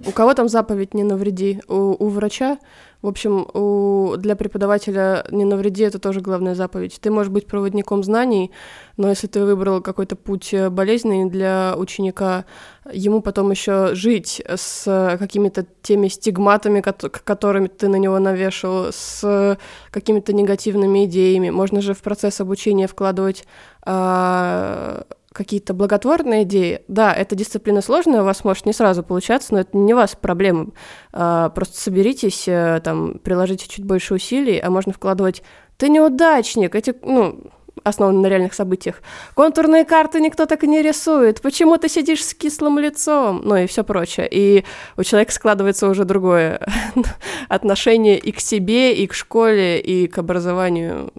У 0.06 0.12
кого 0.12 0.34
там 0.34 0.48
заповедь 0.48 0.94
«не 0.94 1.04
навреди»? 1.04 1.62
У, 1.68 2.06
у 2.06 2.08
врача 2.08 2.58
в 3.02 3.08
общем, 3.08 3.48
у, 3.54 4.18
для 4.18 4.36
преподавателя 4.36 5.26
не 5.32 5.46
навреди 5.46 5.84
это 5.84 6.00
тоже 6.00 6.20
главная 6.20 6.54
заповедь. 6.54 7.00
Ты 7.00 7.12
можешь 7.12 7.32
быть 7.32 7.48
проводником 7.48 8.04
знаний, 8.04 8.52
но 8.98 9.08
если 9.08 9.28
ты 9.28 9.46
выбрал 9.46 9.82
какой-то 9.82 10.18
путь 10.18 10.54
э, 10.54 10.70
болезненный 10.70 11.30
для 11.30 11.76
ученика, 11.78 12.44
ему 12.92 13.22
потом 13.22 13.52
еще 13.52 13.96
жить 13.96 14.42
с 14.46 15.16
какими-то 15.18 15.66
теми 15.82 16.10
стигматами, 16.10 16.82
которыми 16.82 17.68
ты 17.68 17.88
на 17.88 17.96
него 17.96 18.20
навешал, 18.20 18.88
с 18.92 19.58
какими-то 19.92 20.34
негативными 20.34 21.06
идеями. 21.06 21.52
Можно 21.52 21.82
же 21.82 21.94
в 21.94 22.02
процесс 22.02 22.42
обучения 22.42 22.88
вкладывать 22.88 23.46
а, 23.84 25.06
какие-то 25.40 25.74
благотворные 25.74 26.44
идеи, 26.44 26.82
да, 26.90 27.14
эта 27.14 27.34
дисциплина 27.34 27.82
сложная, 27.82 28.24
у 28.24 28.26
вас 28.26 28.44
может 28.44 28.66
не 28.66 28.74
сразу 28.74 29.04
получаться, 29.04 29.54
но 29.54 29.62
это 29.62 29.78
не 29.78 29.94
вас 29.94 30.18
проблема. 30.20 30.72
А, 31.14 31.48
просто 31.48 31.80
соберитесь, 31.80 32.46
э, 32.46 32.82
там, 32.84 33.20
приложите 33.24 33.66
чуть 33.70 33.86
больше 33.86 34.16
усилий, 34.16 34.60
а 34.60 34.70
можно 34.70 34.92
вкладывать 34.92 35.42
«ты 35.78 35.88
неудачник», 35.88 36.76
эти, 36.76 36.94
ну, 37.04 37.40
основаны 37.86 38.20
на 38.20 38.28
реальных 38.28 38.54
событиях. 38.54 39.02
Контурные 39.34 39.86
карты 39.86 40.20
никто 40.20 40.46
так 40.46 40.66
и 40.66 40.68
не 40.68 40.82
рисует. 40.82 41.42
Почему 41.42 41.78
ты 41.78 41.88
сидишь 41.88 42.26
с 42.26 42.34
кислым 42.34 42.78
лицом? 42.78 43.42
Ну 43.46 43.56
и 43.56 43.66
все 43.66 43.86
прочее. 43.86 44.28
И 44.30 44.66
у 44.98 45.04
человека 45.04 45.32
складывается 45.32 45.88
уже 45.88 46.04
другое 46.04 46.60
отношение 47.48 48.20
и 48.20 48.34
к 48.34 48.42
себе, 48.42 48.94
и 48.94 49.08
к 49.08 49.14
школе, 49.14 49.80
и 49.80 50.08
к 50.08 50.18
образованию. 50.18 51.14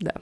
Да. 0.00 0.14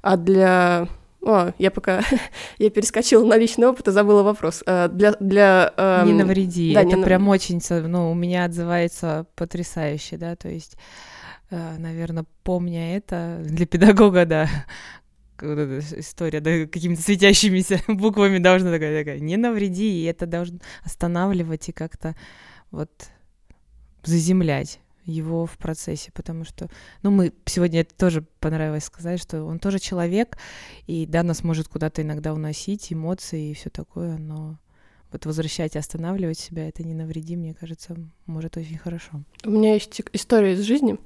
А 0.00 0.16
для 0.16 0.86
о, 1.22 1.52
я 1.58 1.70
пока 1.70 2.02
я 2.58 2.70
перескочила 2.70 3.24
на 3.24 3.36
личный 3.36 3.66
опыт 3.66 3.88
и 3.88 3.90
забыла 3.90 4.22
вопрос. 4.22 4.62
Э, 4.66 4.88
для, 4.88 5.12
для, 5.20 5.72
эм... 5.76 6.06
Не 6.06 6.12
навреди. 6.12 6.74
Да, 6.74 6.82
Это 6.82 6.96
не 6.96 7.02
прям 7.02 7.24
нав... 7.24 7.32
очень, 7.32 7.60
ну, 7.88 8.10
у 8.10 8.14
меня 8.14 8.44
отзывается 8.44 9.26
потрясающе, 9.34 10.16
да, 10.16 10.36
то 10.36 10.48
есть, 10.48 10.76
э, 11.50 11.76
наверное, 11.78 12.24
помня 12.44 12.96
это, 12.96 13.42
для 13.44 13.66
педагога, 13.66 14.24
да, 14.26 14.48
история, 15.40 16.40
да, 16.40 16.66
какими-то 16.66 17.02
светящимися 17.02 17.80
буквами 17.88 18.38
должна 18.38 18.70
такая, 18.70 18.98
такая, 18.98 19.20
не 19.20 19.36
навреди, 19.36 20.02
и 20.02 20.04
это 20.04 20.26
должно 20.26 20.58
останавливать 20.84 21.68
и 21.68 21.72
как-то 21.72 22.14
вот 22.70 22.90
заземлять 24.04 24.80
его 25.10 25.46
в 25.46 25.56
процессе, 25.58 26.12
потому 26.12 26.44
что, 26.44 26.68
ну, 27.02 27.10
мы 27.10 27.32
сегодня 27.46 27.80
это 27.80 27.94
тоже 27.94 28.24
понравилось 28.40 28.84
сказать, 28.84 29.20
что 29.20 29.44
он 29.44 29.58
тоже 29.58 29.78
человек, 29.78 30.38
и 30.86 31.06
да, 31.06 31.22
нас 31.22 31.42
может 31.42 31.68
куда-то 31.68 32.02
иногда 32.02 32.34
уносить, 32.34 32.92
эмоции 32.92 33.50
и 33.50 33.54
все 33.54 33.70
такое, 33.70 34.18
но 34.18 34.58
вот 35.10 35.24
возвращать 35.24 35.74
и 35.74 35.78
останавливать 35.78 36.38
себя, 36.38 36.68
это 36.68 36.82
не 36.82 36.94
навреди, 36.94 37.36
мне 37.36 37.54
кажется, 37.54 37.96
может 38.26 38.56
очень 38.56 38.78
хорошо. 38.78 39.22
У 39.44 39.50
меня 39.50 39.74
есть 39.74 40.00
история 40.12 40.52
из 40.52 40.60
жизни. 40.60 40.98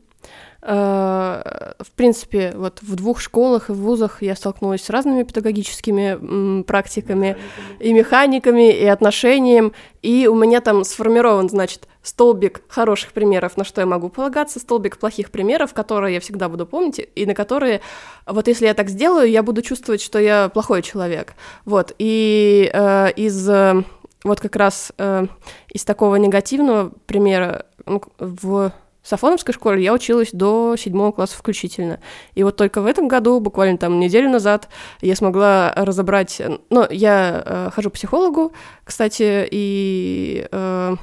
Э, 0.65 1.73
в 1.81 1.91
принципе, 1.97 2.53
вот 2.55 2.83
в 2.83 2.95
двух 2.95 3.21
школах 3.21 3.69
и 3.69 3.73
в 3.73 3.79
вузах 3.79 4.23
я 4.23 4.37
столкнулась 4.37 4.83
с 4.85 4.91
разными 4.91 5.25
педагогическими 5.25 6.63
практиками 6.63 7.37
и 7.81 7.93
механиками, 7.93 8.73
и 8.73 8.87
отношением, 8.87 9.73
и 10.03 10.29
у 10.29 10.37
меня 10.37 10.61
там 10.61 10.85
сформирован, 10.85 11.49
значит, 11.49 11.89
столбик 12.03 12.63
хороших 12.69 13.13
примеров, 13.13 13.57
на 13.57 13.65
что 13.65 13.81
я 13.81 13.87
могу 13.89 14.09
полагаться, 14.09 14.61
столбик 14.61 14.99
плохих 14.99 15.33
примеров, 15.33 15.75
которые 15.75 16.15
я 16.15 16.21
всегда 16.21 16.49
буду 16.49 16.65
помнить, 16.65 17.09
и 17.17 17.27
на 17.27 17.35
которые, 17.35 17.81
вот 18.27 18.47
если 18.47 18.67
я 18.67 18.75
так 18.75 18.89
сделаю, 18.89 19.29
я 19.29 19.43
буду 19.43 19.63
чувствовать, 19.63 20.01
что 20.01 20.21
я 20.21 20.49
плохой 20.49 20.83
человек. 20.83 21.35
Вот, 21.65 21.93
и 21.99 22.71
э, 22.73 23.13
из 23.17 23.49
э, 23.49 23.83
вот 24.23 24.41
как 24.41 24.55
раз 24.55 24.93
э, 24.97 25.27
из 25.73 25.85
такого 25.85 26.15
негативного 26.17 26.93
примера 27.07 27.67
ну, 27.85 28.01
в 28.19 28.73
Сафоновской 29.03 29.53
школе 29.53 29.83
я 29.83 29.93
училась 29.93 30.31
до 30.33 30.77
седьмого 30.77 31.13
класса 31.13 31.37
включительно. 31.37 31.99
И 32.35 32.43
вот 32.45 32.57
только 32.57 32.81
в 32.81 32.87
этом 32.87 33.09
году, 33.09 33.41
буквально 33.41 33.79
там 33.79 33.99
неделю 33.99 34.31
назад, 34.31 34.69
я 35.01 35.17
смогла 35.17 35.73
разобрать... 35.75 36.41
Ну, 36.71 36.87
я 36.91 37.43
э, 37.45 37.71
хожу 37.75 37.91
к 37.91 37.95
психологу, 37.95 38.53
кстати, 38.85 39.49
и... 39.51 40.47
Э, 40.53 40.97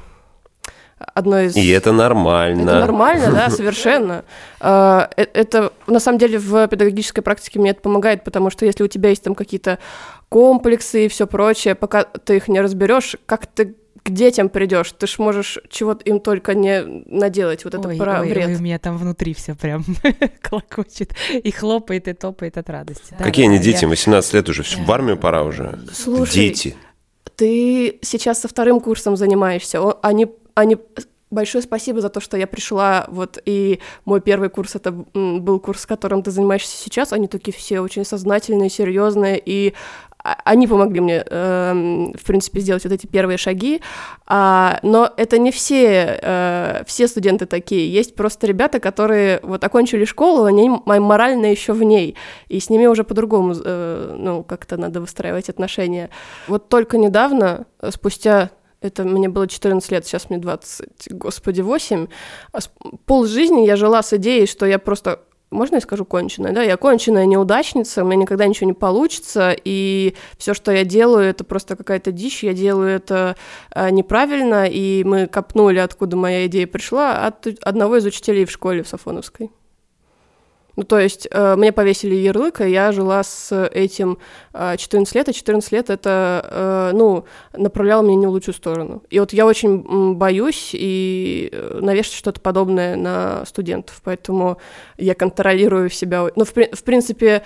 одно 1.13 1.41
из... 1.41 1.55
И 1.55 1.67
это 1.69 1.91
нормально. 1.91 2.61
Это 2.61 2.79
нормально, 2.79 3.31
да, 3.31 3.49
совершенно. 3.49 4.23
Э, 4.61 5.07
э, 5.17 5.25
это, 5.33 5.73
на 5.87 5.99
самом 5.99 6.19
деле, 6.19 6.39
в 6.39 6.67
педагогической 6.67 7.23
практике 7.23 7.59
мне 7.59 7.71
это 7.71 7.81
помогает, 7.81 8.23
потому 8.23 8.49
что 8.49 8.65
если 8.65 8.83
у 8.83 8.87
тебя 8.87 9.09
есть 9.09 9.23
там 9.23 9.35
какие-то 9.35 9.79
комплексы 10.29 11.05
и 11.05 11.09
все 11.09 11.27
прочее, 11.27 11.75
пока 11.75 12.03
ты 12.03 12.37
их 12.37 12.47
не 12.47 12.61
разберешь, 12.61 13.17
как 13.25 13.45
ты 13.47 13.75
к 14.09 14.13
детям 14.13 14.49
придешь, 14.49 14.91
ты 14.91 15.07
ж 15.07 15.19
можешь 15.19 15.59
чего-то 15.69 16.03
им 16.03 16.19
только 16.19 16.55
не 16.55 16.83
наделать, 16.83 17.63
вот 17.63 17.75
это 17.75 17.87
ой, 17.87 17.97
про 17.97 18.21
ой, 18.21 18.29
вред. 18.29 18.47
Ой, 18.47 18.55
у 18.55 18.59
меня 18.59 18.79
там 18.79 18.97
внутри 18.97 19.33
все 19.33 19.55
прям 19.55 19.85
колокочет 20.41 21.13
и 21.31 21.51
хлопает, 21.51 22.07
и 22.07 22.13
топает 22.13 22.57
от 22.57 22.69
радости. 22.69 23.15
Какие 23.17 23.45
да, 23.45 23.53
они 23.53 23.61
дети? 23.61 23.83
Я... 23.83 23.89
18 23.89 24.33
лет 24.33 24.49
уже, 24.49 24.63
в 24.63 24.91
армию 24.91 25.17
пора 25.17 25.43
уже. 25.43 25.79
Слушай, 25.93 26.33
дети. 26.33 26.75
Ты 27.35 27.99
сейчас 28.01 28.41
со 28.41 28.47
вторым 28.47 28.81
курсом 28.81 29.15
занимаешься, 29.15 29.79
они, 30.01 30.27
они 30.55 30.77
Большое 31.31 31.61
спасибо 31.61 32.01
за 32.01 32.09
то, 32.09 32.19
что 32.21 32.37
я 32.37 32.47
пришла, 32.47 33.05
вот, 33.07 33.37
и 33.45 33.79
мой 34.03 34.19
первый 34.19 34.49
курс, 34.49 34.73
это 34.73 34.91
был 34.91 35.59
курс, 35.59 35.85
которым 35.85 36.23
ты 36.23 36.31
занимаешься 36.31 36.75
сейчас, 36.75 37.13
они 37.13 37.27
такие 37.27 37.55
все 37.55 37.81
очень 37.81 38.03
сознательные, 38.03 38.71
серьезные, 38.71 39.39
и 39.45 39.75
они 40.23 40.67
помогли 40.67 40.99
мне, 40.99 41.23
э, 41.25 42.11
в 42.17 42.25
принципе, 42.25 42.59
сделать 42.59 42.83
вот 42.83 42.93
эти 42.93 43.07
первые 43.07 43.37
шаги, 43.37 43.81
а, 44.27 44.79
но 44.83 45.09
это 45.15 45.37
не 45.37 45.51
все, 45.51 46.19
э, 46.21 46.83
все 46.85 47.07
студенты 47.07 47.45
такие. 47.45 47.91
Есть 47.91 48.15
просто 48.15 48.47
ребята, 48.47 48.79
которые 48.79 49.39
вот 49.43 49.63
окончили 49.63 50.05
школу, 50.05 50.43
они 50.43 50.69
морально 50.85 51.47
еще 51.47 51.73
в 51.73 51.83
ней, 51.83 52.15
и 52.49 52.59
с 52.59 52.69
ними 52.69 52.85
уже 52.87 53.03
по-другому, 53.03 53.55
э, 53.63 54.15
ну, 54.17 54.43
как-то 54.43 54.77
надо 54.77 54.99
выстраивать 54.99 55.49
отношения. 55.49 56.09
Вот 56.47 56.69
только 56.69 56.97
недавно, 56.97 57.65
спустя 57.89 58.49
это 58.81 59.03
мне 59.03 59.27
было 59.27 59.47
14 59.47 59.91
лет, 59.91 60.05
сейчас 60.05 60.29
мне 60.29 60.39
20, 60.39 61.11
господи, 61.11 61.61
8. 61.61 62.07
Пол 63.05 63.25
жизни 63.25 63.65
я 63.65 63.75
жила 63.75 64.01
с 64.01 64.13
идеей, 64.13 64.47
что 64.47 64.65
я 64.65 64.79
просто 64.79 65.21
можно 65.51 65.75
я 65.75 65.81
скажу 65.81 66.05
конченая, 66.05 66.53
да, 66.53 66.61
я 66.61 66.77
конченая 66.77 67.25
неудачница, 67.25 68.03
у 68.03 68.07
меня 68.07 68.21
никогда 68.21 68.45
ничего 68.47 68.67
не 68.67 68.73
получится, 68.73 69.55
и 69.63 70.15
все, 70.37 70.53
что 70.53 70.71
я 70.71 70.83
делаю, 70.83 71.25
это 71.25 71.43
просто 71.43 71.75
какая-то 71.75 72.11
дичь, 72.11 72.43
я 72.43 72.53
делаю 72.53 72.89
это 72.89 73.35
э, 73.73 73.89
неправильно, 73.89 74.67
и 74.67 75.03
мы 75.03 75.27
копнули, 75.27 75.79
откуда 75.79 76.17
моя 76.17 76.45
идея 76.47 76.67
пришла, 76.67 77.25
от 77.25 77.47
одного 77.61 77.97
из 77.97 78.05
учителей 78.05 78.45
в 78.45 78.51
школе 78.51 78.83
в 78.83 78.87
Сафоновской. 78.87 79.51
Ну, 80.79 80.85
то 80.85 80.97
есть 80.97 81.27
э, 81.29 81.55
мне 81.57 81.73
повесили 81.73 82.15
ярлык, 82.15 82.61
и 82.61 82.69
я 82.69 82.93
жила 82.93 83.21
с 83.21 83.67
этим 83.67 84.17
э, 84.53 84.77
14 84.77 85.13
лет, 85.13 85.27
и 85.27 85.33
14 85.33 85.73
лет 85.73 85.89
это, 85.89 86.41
э, 86.49 86.91
ну, 86.95 87.25
направляло 87.51 88.01
меня 88.01 88.15
не 88.15 88.27
в 88.27 88.29
лучшую 88.29 88.55
сторону. 88.55 89.03
И 89.09 89.19
вот 89.19 89.33
я 89.33 89.45
очень 89.45 90.13
боюсь 90.15 90.69
и 90.71 91.49
э, 91.51 91.79
навешать 91.81 92.13
что-то 92.13 92.39
подобное 92.39 92.95
на 92.95 93.43
студентов, 93.45 93.99
поэтому 94.05 94.57
я 94.97 95.15
контролирую 95.15 95.89
себя. 95.89 96.29
Ну, 96.37 96.45
в, 96.45 96.53
в 96.53 96.83
принципе, 96.85 97.43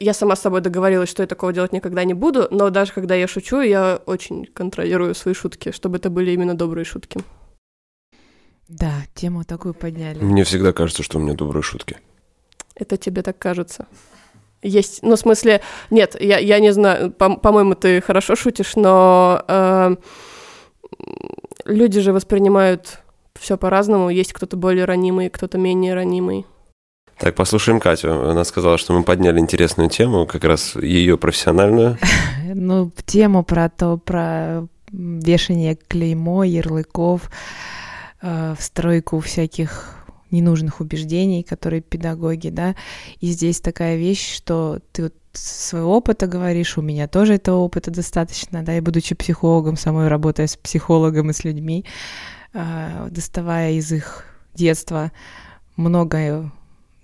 я 0.00 0.12
сама 0.12 0.34
с 0.34 0.40
собой 0.40 0.60
договорилась, 0.60 1.08
что 1.08 1.22
я 1.22 1.28
такого 1.28 1.52
делать 1.52 1.72
никогда 1.72 2.02
не 2.02 2.14
буду, 2.14 2.48
но 2.50 2.70
даже 2.70 2.92
когда 2.92 3.14
я 3.14 3.28
шучу, 3.28 3.60
я 3.60 4.00
очень 4.06 4.46
контролирую 4.46 5.14
свои 5.14 5.34
шутки, 5.34 5.70
чтобы 5.70 5.98
это 5.98 6.10
были 6.10 6.32
именно 6.32 6.56
добрые 6.56 6.84
шутки. 6.84 7.20
Да, 8.66 9.04
тему 9.14 9.44
такую 9.44 9.72
подняли. 9.72 10.18
Мне 10.18 10.42
всегда 10.42 10.72
кажется, 10.72 11.04
что 11.04 11.18
у 11.18 11.22
меня 11.22 11.34
добрые 11.34 11.62
шутки. 11.62 11.98
Это 12.82 12.96
тебе 12.96 13.22
так 13.22 13.38
кажется? 13.38 13.86
Есть, 14.60 15.02
ну, 15.02 15.14
в 15.14 15.18
смысле, 15.18 15.60
нет, 15.90 16.16
я, 16.20 16.38
я 16.38 16.58
не 16.58 16.72
знаю, 16.72 17.10
по- 17.12 17.36
по-моему, 17.36 17.74
ты 17.74 18.00
хорошо 18.00 18.36
шутишь, 18.36 18.76
но 18.76 19.42
э, 19.48 19.96
люди 21.64 22.00
же 22.00 22.12
воспринимают 22.12 22.98
все 23.38 23.56
по-разному. 23.56 24.10
Есть 24.10 24.32
кто-то 24.32 24.56
более 24.56 24.84
ранимый, 24.84 25.30
кто-то 25.30 25.58
менее 25.58 25.94
ранимый. 25.94 26.44
Так, 27.18 27.36
послушаем 27.36 27.78
Катю. 27.78 28.30
Она 28.30 28.44
сказала, 28.44 28.78
что 28.78 28.92
мы 28.92 29.04
подняли 29.04 29.38
интересную 29.38 29.88
тему, 29.88 30.26
как 30.26 30.44
раз 30.44 30.74
ее 30.76 31.16
профессиональную. 31.16 31.98
Ну, 32.54 32.90
тему 33.06 33.44
про 33.44 33.70
то, 33.70 33.96
про 33.96 34.66
вешание 34.92 35.74
клеймо, 35.74 36.44
ярлыков, 36.44 37.30
э, 38.20 38.54
встройку 38.58 39.20
всяких 39.20 40.01
ненужных 40.32 40.80
убеждений, 40.80 41.42
которые 41.42 41.82
педагоги, 41.82 42.48
да, 42.48 42.74
и 43.20 43.28
здесь 43.28 43.60
такая 43.60 43.96
вещь, 43.96 44.34
что 44.34 44.80
ты 44.92 45.04
вот 45.04 45.14
своего 45.32 45.96
опыта 45.96 46.26
говоришь, 46.26 46.76
у 46.76 46.82
меня 46.82 47.08
тоже 47.08 47.34
этого 47.34 47.58
опыта 47.58 47.90
достаточно, 47.90 48.62
да, 48.62 48.76
и 48.76 48.80
будучи 48.80 49.14
психологом, 49.14 49.76
самой 49.76 50.08
работая 50.08 50.46
с 50.46 50.56
психологом 50.56 51.30
и 51.30 51.32
с 51.32 51.44
людьми, 51.44 51.84
а, 52.52 53.08
доставая 53.10 53.72
из 53.72 53.92
их 53.92 54.24
детства 54.54 55.12
много 55.76 56.50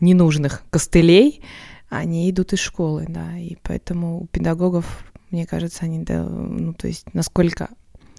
ненужных 0.01 0.63
костылей, 0.71 1.43
они 1.89 2.31
идут 2.31 2.53
из 2.53 2.59
школы, 2.59 3.07
да, 3.09 3.39
и 3.39 3.57
поэтому 3.63 4.23
у 4.23 4.27
педагогов, 4.27 5.05
мне 5.31 5.47
кажется, 5.47 5.85
они, 5.85 6.01
да, 6.01 6.23
ну, 6.23 6.75
то 6.75 6.87
есть 6.87 7.07
насколько 7.15 7.69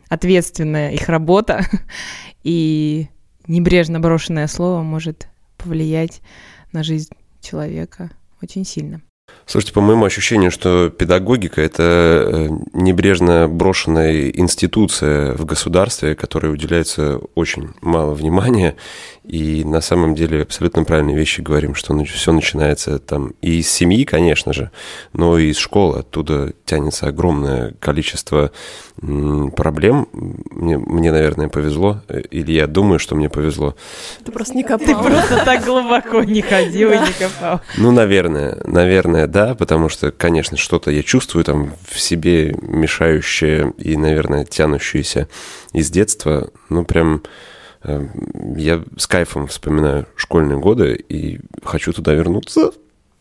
ответственная 0.09 0.91
их 0.91 1.07
работа, 1.07 1.63
и 2.43 3.09
небрежно 3.49 3.99
брошенное 3.99 4.47
слово 4.47 4.81
может 4.81 5.27
повлиять 5.57 6.21
на 6.71 6.83
жизнь 6.83 7.11
человека 7.41 8.11
очень 8.41 8.63
сильно. 8.63 9.01
Слушайте, 9.45 9.73
по 9.73 9.81
моему 9.81 10.05
ощущению, 10.05 10.51
что 10.51 10.89
педагогика– 10.89 11.61
это 11.63 11.83
э, 11.83 12.49
небрежно 12.73 13.47
брошенная 13.47 14.29
институция 14.29 15.33
в 15.33 15.45
государстве, 15.45 16.15
которой 16.15 16.53
уделяется 16.53 17.19
очень 17.35 17.69
мало 17.81 18.13
внимания, 18.13 18.75
и 19.29 19.63
на 19.63 19.79
самом 19.79 20.15
деле 20.15 20.41
абсолютно 20.41 20.83
правильные 20.83 21.15
вещи 21.15 21.41
говорим, 21.41 21.75
что 21.75 21.95
все 22.05 22.33
начинается 22.33 22.97
там 22.97 23.33
и 23.41 23.59
из 23.59 23.69
семьи, 23.69 24.03
конечно 24.03 24.53
же, 24.53 24.71
но 25.13 25.37
и 25.37 25.51
из 25.51 25.57
школы. 25.57 25.99
Оттуда 25.99 26.53
тянется 26.65 27.07
огромное 27.07 27.75
количество 27.79 28.51
проблем. 29.55 30.07
Мне, 30.11 30.79
мне, 30.79 31.11
наверное, 31.11 31.47
повезло, 31.47 32.01
или 32.31 32.53
я 32.53 32.65
думаю, 32.65 32.97
что 32.97 33.15
мне 33.15 33.29
повезло. 33.29 33.75
Ты 34.25 34.31
просто 34.31 34.55
не 34.55 34.63
копал. 34.63 34.87
Ты 34.87 34.95
просто 34.95 35.45
так 35.45 35.63
глубоко 35.63 36.23
не 36.23 36.41
ходил 36.41 36.91
и 36.91 36.97
не 36.97 37.13
копал. 37.13 37.61
Ну, 37.77 37.91
наверное, 37.91 38.57
наверное, 38.65 39.27
да, 39.27 39.53
потому 39.53 39.89
что, 39.89 40.11
конечно, 40.11 40.57
что-то 40.57 40.89
я 40.89 41.03
чувствую 41.03 41.45
там 41.45 41.73
в 41.87 41.99
себе 41.99 42.55
мешающее 42.63 43.73
и, 43.77 43.95
наверное, 43.95 44.43
тянущееся 44.43 45.27
из 45.71 45.91
детства. 45.91 46.49
Ну, 46.69 46.83
прям 46.83 47.21
я 47.83 48.83
с 48.97 49.07
кайфом 49.07 49.47
вспоминаю 49.47 50.05
школьные 50.15 50.59
годы 50.59 50.95
и 50.95 51.39
хочу 51.63 51.93
туда 51.93 52.13
вернуться. 52.13 52.71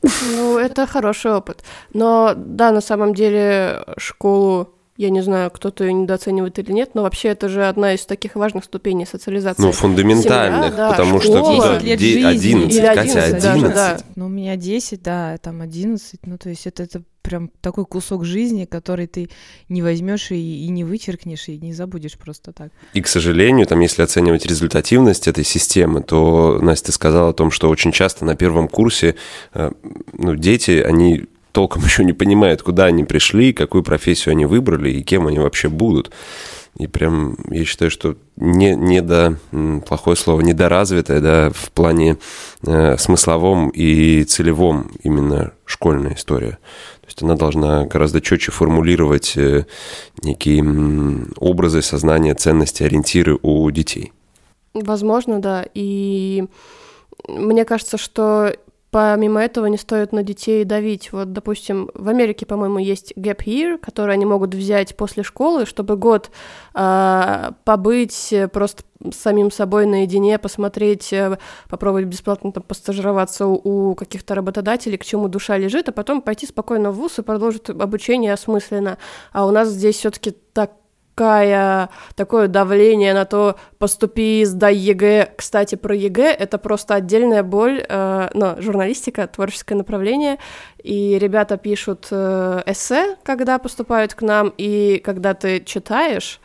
Ну, 0.02 0.58
это 0.58 0.86
хороший 0.86 1.32
опыт. 1.32 1.64
Но 1.92 2.34
да, 2.36 2.70
на 2.72 2.80
самом 2.80 3.14
деле 3.14 3.84
школу 3.96 4.74
я 4.98 5.10
не 5.10 5.20
знаю, 5.22 5.52
кто-то 5.52 5.84
ее 5.84 5.92
недооценивает 5.92 6.58
или 6.58 6.72
нет, 6.72 6.90
но 6.94 7.02
вообще 7.02 7.28
это 7.28 7.48
же 7.48 7.64
одна 7.66 7.94
из 7.94 8.04
таких 8.04 8.34
важных 8.34 8.64
ступеней 8.64 9.06
социализации. 9.06 9.62
Ну, 9.62 9.70
фундаментальных, 9.70 10.72
Семья, 10.72 10.76
да, 10.76 10.90
потому 10.90 11.20
школа, 11.20 11.54
что 11.54 11.54
куда? 11.54 11.78
Лет 11.78 12.00
11, 12.00 12.02
Или 12.02 12.24
11, 12.24 12.84
Катя, 12.84 13.24
11. 13.24 13.42
Даже, 13.42 13.68
да. 13.68 13.98
Ну, 14.16 14.26
у 14.26 14.28
меня 14.28 14.56
10, 14.56 15.00
да, 15.00 15.38
там 15.38 15.60
11, 15.60 16.18
ну, 16.26 16.36
то 16.36 16.48
есть 16.48 16.66
это, 16.66 16.82
это 16.82 17.02
прям 17.28 17.50
такой 17.60 17.84
кусок 17.84 18.24
жизни, 18.24 18.64
который 18.64 19.06
ты 19.06 19.28
не 19.68 19.82
возьмешь 19.82 20.30
и, 20.30 20.64
и 20.64 20.68
не 20.70 20.82
вычеркнешь, 20.82 21.48
и 21.48 21.58
не 21.58 21.74
забудешь 21.74 22.16
просто 22.16 22.52
так. 22.52 22.70
И, 22.94 23.02
к 23.02 23.06
сожалению, 23.06 23.66
там, 23.66 23.80
если 23.80 24.00
оценивать 24.00 24.46
результативность 24.46 25.28
этой 25.28 25.44
системы, 25.44 26.02
то 26.02 26.58
Настя 26.62 26.90
сказала 26.90 27.30
о 27.30 27.34
том, 27.34 27.50
что 27.50 27.68
очень 27.68 27.92
часто 27.92 28.24
на 28.24 28.34
первом 28.34 28.66
курсе 28.66 29.14
э, 29.52 29.70
ну, 30.14 30.36
дети, 30.36 30.82
они 30.82 31.26
толком 31.52 31.82
еще 31.84 32.02
не 32.02 32.14
понимают, 32.14 32.62
куда 32.62 32.86
они 32.86 33.04
пришли, 33.04 33.52
какую 33.52 33.82
профессию 33.82 34.32
они 34.32 34.46
выбрали 34.46 34.90
и 34.90 35.02
кем 35.02 35.26
они 35.26 35.38
вообще 35.38 35.68
будут. 35.68 36.10
И 36.78 36.86
прям 36.86 37.36
я 37.50 37.64
считаю, 37.64 37.90
что 37.90 38.16
не, 38.36 38.76
не 38.76 39.02
до, 39.02 39.36
плохое 39.86 40.16
слово, 40.16 40.40
недоразвитая, 40.42 41.20
да, 41.20 41.50
в 41.50 41.72
плане 41.72 42.16
э, 42.64 42.96
смысловом 42.96 43.70
и 43.70 44.22
целевом 44.24 44.92
именно 45.02 45.52
школьная 45.64 46.14
история. 46.14 46.58
То 47.08 47.12
есть 47.12 47.22
она 47.22 47.36
должна 47.36 47.86
гораздо 47.86 48.20
четче 48.20 48.52
формулировать 48.52 49.34
э, 49.34 49.64
некие 50.22 50.62
образы 51.38 51.80
сознания, 51.80 52.34
ценности, 52.34 52.82
ориентиры 52.82 53.38
у 53.40 53.70
детей. 53.70 54.12
Возможно, 54.74 55.40
да. 55.40 55.64
И 55.72 56.44
мне 57.26 57.64
кажется, 57.64 57.96
что 57.96 58.54
Помимо 58.90 59.42
этого 59.42 59.66
не 59.66 59.76
стоит 59.76 60.12
на 60.12 60.22
детей 60.22 60.64
давить. 60.64 61.12
Вот, 61.12 61.32
допустим, 61.32 61.90
в 61.92 62.08
Америке, 62.08 62.46
по-моему, 62.46 62.78
есть 62.78 63.12
gap 63.16 63.44
year, 63.44 63.76
который 63.78 64.14
они 64.14 64.24
могут 64.24 64.54
взять 64.54 64.96
после 64.96 65.22
школы, 65.22 65.66
чтобы 65.66 65.96
год 65.96 66.30
э, 66.74 67.50
побыть 67.64 68.34
просто 68.52 68.84
самим 69.12 69.50
собой 69.50 69.86
наедине, 69.86 70.38
посмотреть, 70.38 71.12
э, 71.12 71.38
попробовать 71.68 72.06
бесплатно 72.06 72.50
там 72.50 72.62
постажироваться 72.62 73.46
у, 73.46 73.90
у 73.90 73.94
каких-то 73.94 74.34
работодателей, 74.34 74.96
к 74.96 75.04
чему 75.04 75.28
душа 75.28 75.58
лежит, 75.58 75.88
а 75.88 75.92
потом 75.92 76.22
пойти 76.22 76.46
спокойно 76.46 76.90
в 76.90 76.96
ВУЗ 76.96 77.18
и 77.18 77.22
продолжить 77.22 77.68
обучение 77.68 78.32
осмысленно. 78.32 78.98
А 79.32 79.46
у 79.46 79.50
нас 79.50 79.68
здесь 79.68 79.96
все-таки 79.96 80.30
так 80.30 80.72
такая, 81.18 81.88
такое 82.14 82.46
давление 82.46 83.12
на 83.12 83.24
то, 83.24 83.56
поступи, 83.78 84.44
сдай 84.44 84.76
ЕГЭ. 84.76 85.32
Кстати, 85.36 85.74
про 85.74 85.94
ЕГЭ— 85.94 86.30
это 86.38 86.58
просто 86.58 86.94
отдельная 86.94 87.42
боль, 87.42 87.84
э, 87.88 88.28
ну, 88.34 88.62
журналистика, 88.62 89.26
творческое 89.26 89.74
направление, 89.74 90.38
и 90.80 91.18
ребята 91.18 91.56
пишут 91.56 92.06
э, 92.12 92.62
эссе, 92.66 93.16
когда 93.24 93.58
поступают 93.58 94.14
к 94.14 94.22
нам, 94.22 94.52
и 94.56 95.00
когда 95.04 95.34
ты 95.34 95.60
читаешь, 95.64 96.40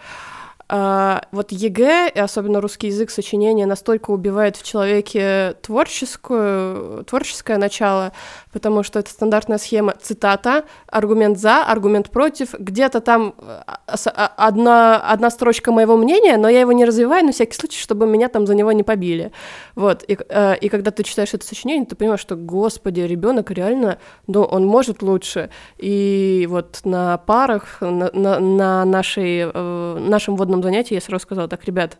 вот 0.70 1.52
ЕГЭ, 1.52 2.12
и 2.16 2.20
особенно 2.20 2.62
русский 2.62 2.88
язык, 2.88 3.12
сочинение 3.12 3.66
настолько 3.66 4.12
убивает 4.12 4.56
в 4.56 4.64
человеке 4.64 5.56
творческую, 5.62 7.04
творческое 7.04 7.58
начало, 7.58 8.14
потому 8.52 8.84
что 8.84 9.00
это 9.00 9.10
стандартная 9.10 9.58
схема 9.58 9.94
цитата, 10.02 10.64
аргумент 10.88 11.38
за, 11.38 11.64
аргумент 11.64 12.10
против, 12.10 12.54
где-то 12.58 13.02
там 13.02 13.36
а, 13.38 13.78
а, 13.88 14.34
одна, 14.38 14.98
одна 14.98 15.30
строчка 15.30 15.72
моего 15.72 15.98
мнения, 15.98 16.38
но 16.38 16.50
я 16.50 16.62
его 16.62 16.72
не 16.72 16.86
развиваю 16.86 17.26
на 17.26 17.32
всякий 17.32 17.56
случай, 17.56 17.80
чтобы 17.80 18.08
меня 18.08 18.30
там 18.30 18.48
за 18.48 18.56
него 18.56 18.72
не 18.72 18.84
побили. 18.84 19.32
Вот, 19.76 20.04
и, 20.08 20.14
и 20.14 20.70
когда 20.70 20.92
ты 20.92 21.04
читаешь 21.04 21.34
это 21.34 21.46
сочинение, 21.46 21.86
ты 21.86 21.96
понимаешь, 21.96 22.20
что, 22.22 22.36
господи, 22.36 23.02
ребенок 23.02 23.52
реально, 23.52 23.98
ну, 24.28 24.44
он 24.44 24.66
может 24.66 25.02
лучше. 25.02 25.50
И 25.78 26.48
вот 26.50 26.82
на 26.84 27.18
парах, 27.18 27.82
на, 27.82 28.10
на, 28.14 28.40
на 28.40 28.86
нашей, 28.86 29.52
э, 29.54 29.98
нашем 30.00 30.36
вводном 30.36 30.53
занятии 30.62 30.94
я 30.94 31.02
сразу 31.02 31.24
сказала, 31.24 31.48
так, 31.48 31.66
ребят, 31.66 31.98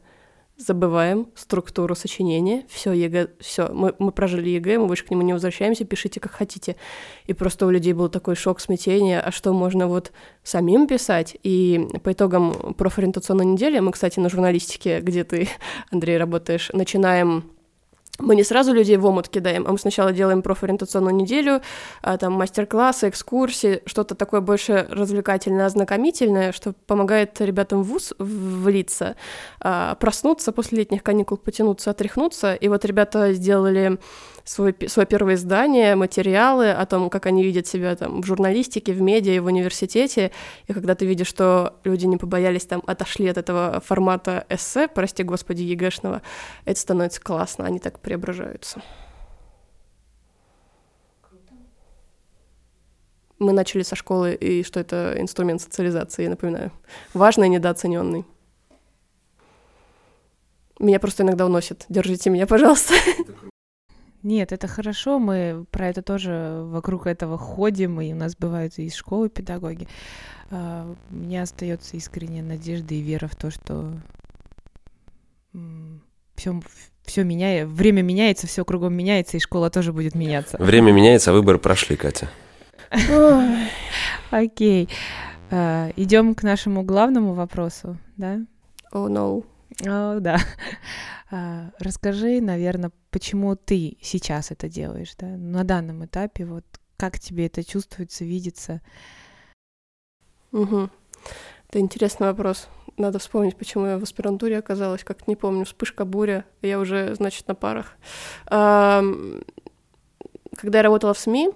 забываем 0.58 1.30
структуру 1.36 1.96
сочинения, 1.96 2.66
все, 2.70 2.92
ЕГЭ, 2.92 3.30
все, 3.40 3.70
мы, 3.70 3.96
мы 3.98 4.12
прожили 4.12 4.50
ЕГЭ, 4.50 4.78
мы 4.78 4.88
больше 4.88 5.06
к 5.06 5.10
нему 5.10 5.24
не 5.24 5.34
возвращаемся, 5.34 5.84
пишите 5.84 6.20
как 6.20 6.32
хотите. 6.32 6.76
И 7.26 7.34
просто 7.34 7.66
у 7.66 7.72
людей 7.72 7.94
был 7.94 8.10
такой 8.10 8.36
шок, 8.36 8.60
смятение, 8.60 9.20
а 9.20 9.32
что 9.32 9.54
можно 9.54 9.88
вот 9.88 10.12
самим 10.44 10.88
писать? 10.88 11.36
И 11.44 11.88
по 12.04 12.12
итогам 12.12 12.76
профориентационной 12.76 13.46
недели, 13.46 13.80
мы, 13.80 13.92
кстати, 13.92 14.20
на 14.20 14.30
журналистике, 14.30 15.00
где 15.00 15.24
ты, 15.24 15.50
Андрей, 15.92 16.18
работаешь, 16.18 16.70
начинаем 16.74 17.53
мы 18.20 18.36
не 18.36 18.44
сразу 18.44 18.74
людей 18.74 18.98
в 18.98 19.06
омут 19.06 19.28
кидаем, 19.28 19.66
а 19.68 19.72
мы 19.72 19.80
сначала 19.80 20.12
делаем 20.12 20.44
профориентационную 20.44 21.16
неделю, 21.16 21.62
а, 22.02 22.18
там 22.18 22.34
мастер-классы, 22.34 23.10
экскурсии, 23.10 23.82
что-то 23.86 24.14
такое 24.14 24.40
больше 24.42 24.88
развлекательное, 24.90 25.66
ознакомительное, 25.66 26.52
что 26.52 26.74
помогает 26.86 27.42
ребятам 27.42 27.82
в 27.82 27.88
ВУЗ 27.88 28.14
влиться, 28.20 29.16
а, 29.60 29.96
проснуться 29.96 30.52
после 30.52 30.80
летних 30.80 31.02
каникул, 31.02 31.38
потянуться, 31.38 31.90
отряхнуться. 31.90 32.54
И 32.54 32.68
вот 32.68 32.86
ребята 32.86 33.34
сделали 33.34 33.98
свой, 34.44 34.76
свое 34.88 35.06
первое 35.06 35.36
издание, 35.36 35.96
материалы 35.96 36.72
о 36.72 36.86
том, 36.86 37.10
как 37.10 37.26
они 37.26 37.44
видят 37.44 37.68
себя 37.68 37.96
там 37.96 38.22
в 38.22 38.26
журналистике, 38.26 38.94
в 38.94 39.02
медиа, 39.02 39.42
в 39.42 39.46
университете. 39.46 40.32
И 40.68 40.74
когда 40.74 40.96
ты 40.96 41.06
видишь, 41.06 41.28
что 41.28 41.80
люди 41.84 42.06
не 42.06 42.18
побоялись, 42.18 42.66
там, 42.66 42.84
отошли 42.86 43.28
от 43.28 43.38
этого 43.38 43.82
формата 43.86 44.46
эссе, 44.50 44.88
прости 44.88 45.24
господи, 45.24 45.64
ЕГЭшного, 45.64 46.22
это 46.66 46.80
становится 46.80 47.22
классно, 47.22 47.66
они 47.66 47.80
так 47.80 48.00
преображаются. 48.00 48.82
Мы 53.40 53.52
начали 53.52 53.84
со 53.84 53.96
школы, 53.96 54.36
и 54.36 54.64
что 54.64 54.80
это 54.80 55.16
инструмент 55.18 55.62
социализации, 55.62 56.24
я 56.24 56.30
напоминаю. 56.30 56.72
Важный 57.14 57.48
и 57.48 57.50
недооцененный. 57.50 58.26
Меня 60.80 61.00
просто 61.00 61.24
иногда 61.24 61.46
уносит. 61.46 61.86
Держите 61.90 62.30
меня, 62.30 62.48
пожалуйста. 62.48 62.94
Нет, 64.24 64.54
это 64.54 64.68
хорошо, 64.68 65.20
мы 65.20 65.66
про 65.70 65.90
это 65.90 66.02
тоже 66.02 66.62
вокруг 66.64 67.08
этого 67.08 67.38
ходим, 67.38 68.00
и 68.00 68.14
у 68.14 68.16
нас 68.16 68.38
бывают 68.38 68.80
и 68.80 68.86
из 68.86 68.96
школы 68.96 69.30
педагоги. 69.30 69.88
У 70.50 70.96
меня 71.16 71.42
остается 71.42 71.98
искренняя 71.98 72.42
надежда 72.44 72.94
и 72.94 73.02
вера 73.02 73.28
в 73.28 73.36
то, 73.36 73.52
что 73.52 73.92
все, 76.36 76.62
все 77.04 77.24
меняет, 77.24 77.68
время 77.68 78.02
меняется, 78.02 78.48
все 78.48 78.64
кругом 78.64 78.94
меняется, 78.94 79.38
и 79.38 79.42
школа 79.42 79.70
тоже 79.70 79.92
будет 79.92 80.16
меняться. 80.16 80.58
Время 80.58 80.92
меняется, 80.92 81.32
а 81.32 81.34
выборы 81.34 81.60
прошли, 81.60 81.98
Катя. 81.98 82.30
Окей. 84.32 84.90
А, 85.52 85.92
Идем 85.96 86.34
к 86.34 86.44
нашему 86.44 86.84
главному 86.84 87.34
вопросу, 87.34 87.98
да? 88.18 88.38
Oh 88.94 89.08
no. 89.08 89.44
О, 89.82 90.20
да. 90.20 90.38
А, 91.36 91.72
расскажи, 91.80 92.42
наверное, 92.42 92.92
почему 93.10 93.56
ты 93.56 93.98
сейчас 94.02 94.52
это 94.52 94.70
делаешь, 94.70 95.16
да, 95.18 95.26
на 95.26 95.64
данном 95.64 96.06
этапе, 96.06 96.46
вот 96.46 96.64
как 96.96 97.18
тебе 97.18 97.48
это 97.48 97.64
чувствуется, 97.64 98.24
видится? 98.24 98.82
Угу. 100.52 100.90
Это 101.70 101.80
интересный 101.80 102.28
вопрос. 102.28 102.68
Надо 102.98 103.18
вспомнить, 103.18 103.56
почему 103.56 103.88
я 103.88 103.98
в 103.98 104.04
аспирантуре 104.04 104.60
оказалась, 104.60 105.04
как 105.04 105.28
не 105.28 105.36
помню, 105.36 105.66
вспышка 105.66 106.06
буря, 106.06 106.46
я 106.62 106.80
уже, 106.80 107.16
значит, 107.16 107.48
на 107.48 107.56
парах. 107.56 107.98
Когда 108.46 109.16
я 110.72 110.84
работала 110.84 111.16
в 111.16 111.20
СМИ, 111.20 111.50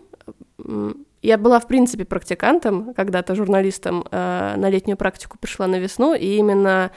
я 1.21 1.37
была, 1.37 1.59
в 1.59 1.67
принципе, 1.67 2.05
практикантом, 2.05 2.93
когда-то 2.93 3.35
журналистом, 3.35 4.05
э, 4.11 4.55
на 4.57 4.69
летнюю 4.69 4.97
практику 4.97 5.37
пришла 5.39 5.67
на 5.67 5.79
весну, 5.79 6.13
и 6.13 6.37
именно 6.37 6.91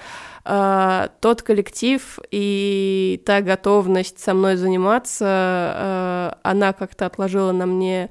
э, 0.45 1.09
тот 1.21 1.43
коллектив 1.43 2.19
и 2.31 3.23
та 3.25 3.41
готовность 3.41 4.19
со 4.19 4.35
мной 4.35 4.57
заниматься, 4.57 5.25
э, 5.25 6.33
она 6.43 6.73
как-то 6.73 7.07
отложила 7.07 7.53
на 7.53 7.67
мне 7.67 8.11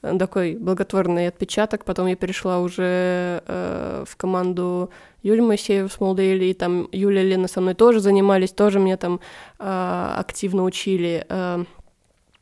такой 0.00 0.56
благотворный 0.56 1.28
отпечаток. 1.28 1.84
Потом 1.84 2.06
я 2.06 2.16
перешла 2.16 2.60
уже 2.60 3.42
э, 3.46 4.04
в 4.06 4.16
команду 4.16 4.90
Юли 5.22 5.40
Моисеева 5.40 5.88
с 5.88 6.00
Молдейли, 6.00 6.46
и 6.46 6.54
там 6.54 6.88
Юля 6.92 7.22
и 7.22 7.28
Лена 7.28 7.48
со 7.48 7.60
мной 7.60 7.74
тоже 7.74 8.00
занимались, 8.00 8.52
тоже 8.52 8.78
меня 8.78 8.96
там 8.96 9.20
э, 9.58 10.14
активно 10.16 10.62
учили. 10.62 11.26
Э, 11.28 11.64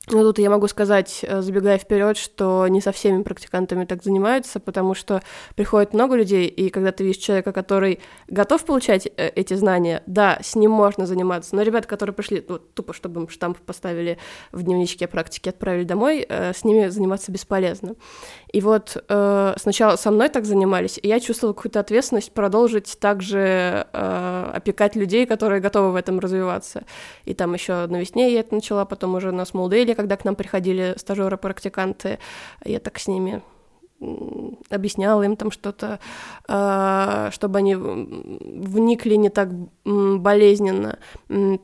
ну, 0.09 0.23
тут 0.23 0.39
я 0.39 0.51
могу 0.51 0.69
сказать, 0.69 1.25
э, 1.27 1.41
забегая 1.41 1.79
вперед, 1.79 2.17
что 2.17 2.69
не 2.69 2.81
со 2.81 2.93
всеми 2.93 3.25
практикантами 3.25 3.85
так 3.85 4.05
занимаются, 4.05 4.61
потому 4.61 4.95
что 4.95 5.21
приходит 5.57 5.95
много 5.95 6.15
людей, 6.15 6.47
и 6.47 6.71
когда 6.71 6.93
ты 6.93 7.03
видишь 7.03 7.21
человека, 7.21 7.53
который 7.53 7.99
готов 8.29 8.65
получать 8.65 9.07
э, 9.07 9.31
эти 9.35 9.55
знания, 9.55 10.05
да, 10.07 10.39
с 10.43 10.55
ним 10.55 10.71
можно 10.71 11.07
заниматься, 11.07 11.57
но 11.57 11.63
ребята, 11.63 11.89
которые 11.89 12.15
пришли, 12.15 12.45
вот, 12.49 12.73
тупо, 12.75 12.93
чтобы 12.93 13.23
им 13.23 13.29
штамп 13.29 13.59
поставили 13.59 14.19
в 14.53 14.63
дневничке 14.63 15.09
практики, 15.09 15.49
отправили 15.49 15.83
домой, 15.83 16.25
э, 16.29 16.53
с 16.55 16.63
ними 16.63 16.87
заниматься 16.87 17.33
бесполезно. 17.33 17.97
И 18.53 18.61
вот 18.61 18.97
сначала 19.59 19.97
со 19.97 20.11
мной 20.11 20.29
так 20.31 20.47
занимались, 20.47 20.99
и 21.03 21.09
я 21.09 21.21
чувствовала 21.21 21.53
какую-то 21.53 21.81
ответственность 21.81 22.33
продолжить 22.33 22.97
также 22.99 23.87
опекать 23.93 24.97
людей, 24.97 25.27
которые 25.27 25.61
готовы 25.61 25.93
в 25.93 25.97
этом 25.97 26.21
развиваться. 26.21 26.85
И 27.25 27.35
там 27.35 27.53
еще 27.53 27.87
на 27.87 28.01
весне 28.01 28.33
я 28.33 28.41
это 28.41 28.55
начала, 28.55 28.87
потом 28.87 29.17
уже 29.17 29.31
на 29.31 29.45
Смолдейле, 29.45 29.95
когда 29.97 30.17
к 30.17 30.25
нам 30.25 30.37
приходили 30.37 30.95
стажеры-практиканты, 30.97 32.19
я 32.65 32.79
так 32.79 32.99
с 32.99 33.09
ними 33.09 33.43
объясняла 34.71 35.23
им 35.23 35.37
там 35.37 35.51
что-то, 35.51 35.99
э, 36.49 37.31
чтобы 37.33 37.59
они 37.59 37.75
вникли 37.75 39.15
не 39.15 39.31
так 39.31 39.49
болезненно. 39.85 40.99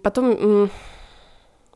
Потом 0.03 0.71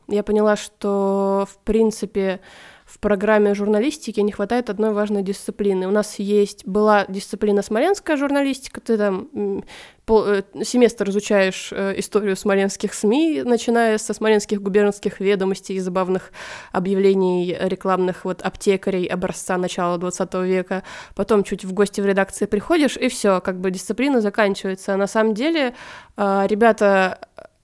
я 0.07 0.23
поняла, 0.23 0.55
что, 0.55 1.47
в 1.49 1.57
принципе, 1.59 2.39
в 2.87 2.99
программе 2.99 3.53
журналистики 3.53 4.21
не 4.21 4.31
хватает 4.31 4.69
одной 4.69 4.93
важной 4.93 5.21
дисциплины. 5.21 5.87
У 5.87 5.91
нас 5.91 6.19
есть 6.19 6.65
была 6.65 7.05
дисциплина 7.09 7.61
смоленская 7.61 8.15
журналистика, 8.15 8.79
ты 8.79 8.97
там 8.97 9.63
пол, 10.05 10.25
э, 10.25 10.43
семестр 10.63 11.09
изучаешь 11.09 11.73
э, 11.73 11.99
историю 11.99 12.37
смоленских 12.37 12.93
СМИ, 12.93 13.43
начиная 13.43 13.97
со 13.97 14.13
смоленских 14.13 14.61
губернских 14.61 15.19
ведомостей 15.19 15.75
и 15.75 15.79
забавных 15.79 16.31
объявлений 16.71 17.57
рекламных 17.59 18.23
вот 18.23 18.41
аптекарей 18.41 19.05
образца 19.05 19.57
начала 19.57 19.97
20 19.97 20.33
века, 20.45 20.83
потом 21.13 21.43
чуть 21.43 21.65
в 21.65 21.73
гости 21.73 21.99
в 21.99 22.05
редакции 22.05 22.45
приходишь, 22.45 22.95
и 22.95 23.09
все, 23.09 23.41
как 23.41 23.59
бы 23.59 23.69
дисциплина 23.69 24.21
заканчивается. 24.21 24.93
А 24.93 24.97
на 24.97 25.07
самом 25.07 25.33
деле 25.33 25.75
э, 26.15 26.47
ребята, 26.47 27.19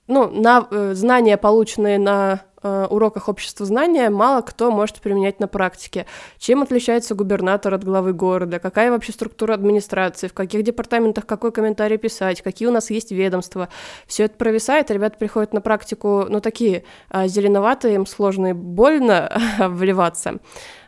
ну, 0.08 0.30
на, 0.30 0.68
знания, 0.94 1.38
полученные 1.38 1.98
на 1.98 2.42
Э, 2.53 2.53
уроках 2.64 3.30
общества 3.30 3.66
знания 3.66 4.10
мало 4.10 4.42
кто 4.42 4.72
может 4.72 5.02
применять 5.02 5.40
на 5.40 5.48
практике. 5.48 6.06
Чем 6.38 6.62
отличается 6.62 7.16
губернатор 7.16 7.74
от 7.74 7.84
главы 7.84 8.14
города, 8.14 8.60
какая 8.60 8.92
вообще 8.92 9.12
структура 9.12 9.54
администрации, 9.54 10.28
в 10.28 10.34
каких 10.34 10.64
департаментах 10.64 11.26
какой 11.26 11.52
комментарий 11.52 11.98
писать, 11.98 12.42
какие 12.42 12.68
у 12.68 12.72
нас 12.72 12.90
есть 12.90 13.12
ведомства. 13.12 13.70
Все 14.08 14.26
это 14.26 14.36
провисает, 14.36 14.92
ребята 14.92 15.18
приходят 15.18 15.54
на 15.54 15.62
практику, 15.62 16.26
ну, 16.30 16.40
такие 16.40 16.84
а, 17.10 17.28
зеленоватые, 17.28 17.96
им 17.96 18.06
сложно 18.06 18.48
и 18.48 18.54
больно 18.54 19.32
вливаться. 19.60 20.40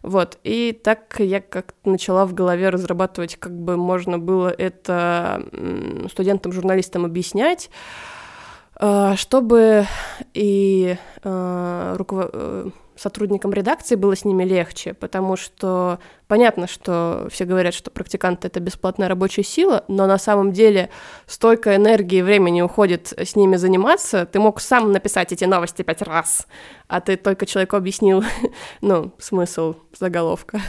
Вот, 0.01 0.37
и 0.43 0.71
так 0.71 1.15
я 1.19 1.41
как-то 1.41 1.89
начала 1.89 2.25
в 2.25 2.33
голове 2.33 2.69
разрабатывать, 2.69 3.37
как 3.37 3.51
бы 3.51 3.75
можно 3.75 4.19
было 4.19 4.49
это 4.49 5.43
студентам-журналистам 6.09 7.05
объяснять, 7.05 7.69
Э, 7.95 8.14
чтобы 8.77 9.85
и 10.33 10.97
э, 11.23 11.95
руковод... 11.97 12.29
Э, 12.33 12.69
сотрудникам 12.95 13.53
редакции 13.53 13.95
было 13.95 14.15
с 14.15 14.25
ними 14.25 14.43
легче, 14.43 14.93
потому 14.93 15.35
что 15.35 15.99
понятно, 16.27 16.67
что 16.67 17.27
все 17.29 17.45
говорят, 17.45 17.73
что 17.73 17.91
практиканты— 17.91 18.47
это 18.49 18.59
бесплатная 18.59 19.09
рабочая 19.09 19.43
сила, 19.43 19.83
но 19.87 20.07
на 20.07 20.17
самом 20.17 20.51
деле 20.51 20.89
столько 21.25 21.75
энергии 21.75 22.19
и 22.19 22.21
времени 22.21 22.61
уходит 22.61 23.13
с 23.17 23.35
ними 23.35 23.57
заниматься, 23.57 24.25
ты 24.25 24.39
мог 24.39 24.61
сам 24.61 24.91
написать 24.91 25.31
эти 25.31 25.43
новости 25.43 25.81
пять 25.81 26.01
раз, 26.01 26.47
а 26.87 27.01
ты 27.01 27.17
только 27.17 27.45
человеку 27.45 27.75
объяснил, 27.75 28.23
ну, 28.81 29.11
смысл 29.19 29.75
заголовка. 29.97 30.61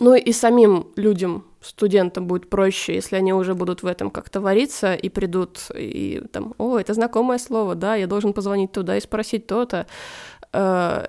Ну 0.00 0.14
и 0.14 0.32
самим 0.32 0.88
людям 0.94 1.44
студентам 1.60 2.26
будет 2.26 2.48
проще, 2.50 2.94
если 2.94 3.16
они 3.16 3.32
уже 3.32 3.54
будут 3.54 3.82
в 3.82 3.86
этом 3.86 4.10
как-то 4.10 4.40
вариться 4.40 4.94
и 4.94 5.08
придут 5.08 5.70
и 5.74 6.22
там, 6.32 6.54
о, 6.58 6.78
это 6.78 6.94
знакомое 6.94 7.38
слово, 7.38 7.74
да, 7.74 7.94
я 7.94 8.06
должен 8.06 8.32
позвонить 8.32 8.72
туда 8.72 8.96
и 8.96 9.00
спросить 9.00 9.46
то-то. 9.46 9.86
Э, 10.52 11.06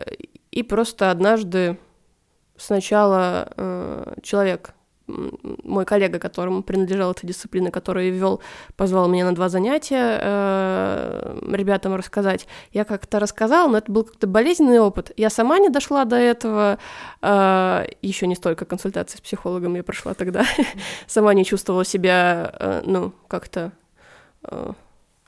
и 0.51 0.63
просто 0.63 1.11
однажды 1.11 1.77
сначала 2.57 3.51
э, 3.55 4.15
человек 4.23 4.73
мой 5.63 5.85
коллега, 5.85 6.19
которому 6.19 6.63
принадлежала 6.63 7.11
эта 7.11 7.25
дисциплина, 7.25 7.71
который 7.71 8.09
вел, 8.09 8.41
позвал 8.75 9.07
меня 9.07 9.25
на 9.25 9.35
два 9.35 9.49
занятия 9.49 10.19
э, 10.21 11.39
ребятам 11.51 11.95
рассказать. 11.95 12.47
Я 12.71 12.85
как-то 12.85 13.19
рассказала, 13.19 13.69
но 13.69 13.77
это 13.77 13.91
был 13.91 14.03
как-то 14.03 14.27
болезненный 14.27 14.79
опыт. 14.79 15.11
Я 15.17 15.29
сама 15.29 15.59
не 15.59 15.69
дошла 15.69 16.05
до 16.05 16.15
этого, 16.15 16.79
э, 17.21 17.85
еще 18.01 18.27
не 18.27 18.35
столько 18.35 18.65
консультаций 18.65 19.17
с 19.17 19.21
психологом 19.21 19.75
я 19.75 19.83
прошла 19.83 20.13
тогда, 20.13 20.45
сама 21.07 21.33
не 21.33 21.45
чувствовала 21.45 21.85
себя, 21.85 22.53
э, 22.59 22.81
ну, 22.85 23.13
как-то 23.27 23.71
э, 24.43 24.73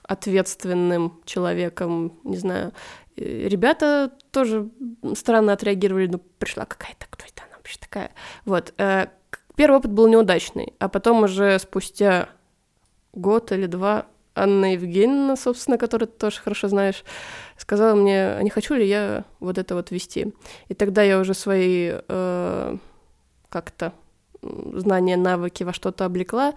ответственным 0.03 1.21
человеком, 1.25 2.19
не 2.23 2.37
знаю. 2.37 2.73
Ребята 3.15 4.11
тоже 4.31 4.69
странно 5.15 5.53
отреагировали, 5.53 6.07
ну, 6.07 6.19
пришла 6.39 6.65
какая-то, 6.65 7.05
кто 7.09 7.25
это 7.25 7.43
она 7.47 7.57
вообще 7.57 7.77
такая? 7.79 8.11
Вот, 8.45 8.73
э, 8.77 9.07
Первый 9.61 9.77
опыт 9.77 9.91
был 9.91 10.07
неудачный, 10.07 10.73
а 10.79 10.89
потом 10.89 11.21
уже 11.21 11.59
спустя 11.59 12.29
год 13.13 13.51
или 13.51 13.67
два 13.67 14.07
Анна 14.33 14.73
Евгеньевна, 14.73 15.35
собственно, 15.35 15.77
которую 15.77 16.07
ты 16.07 16.17
тоже 16.17 16.41
хорошо 16.41 16.67
знаешь, 16.67 17.03
сказала 17.57 17.93
мне, 17.93 18.37
а 18.37 18.41
не 18.41 18.49
хочу 18.49 18.73
ли 18.73 18.87
я 18.87 19.23
вот 19.39 19.59
это 19.59 19.75
вот 19.75 19.91
вести. 19.91 20.33
И 20.67 20.73
тогда 20.73 21.03
я 21.03 21.19
уже 21.19 21.35
свои 21.35 21.91
э, 21.93 22.77
как-то 23.49 23.93
знания, 24.41 25.15
навыки 25.15 25.61
во 25.61 25.73
что-то 25.73 26.05
облекла. 26.05 26.55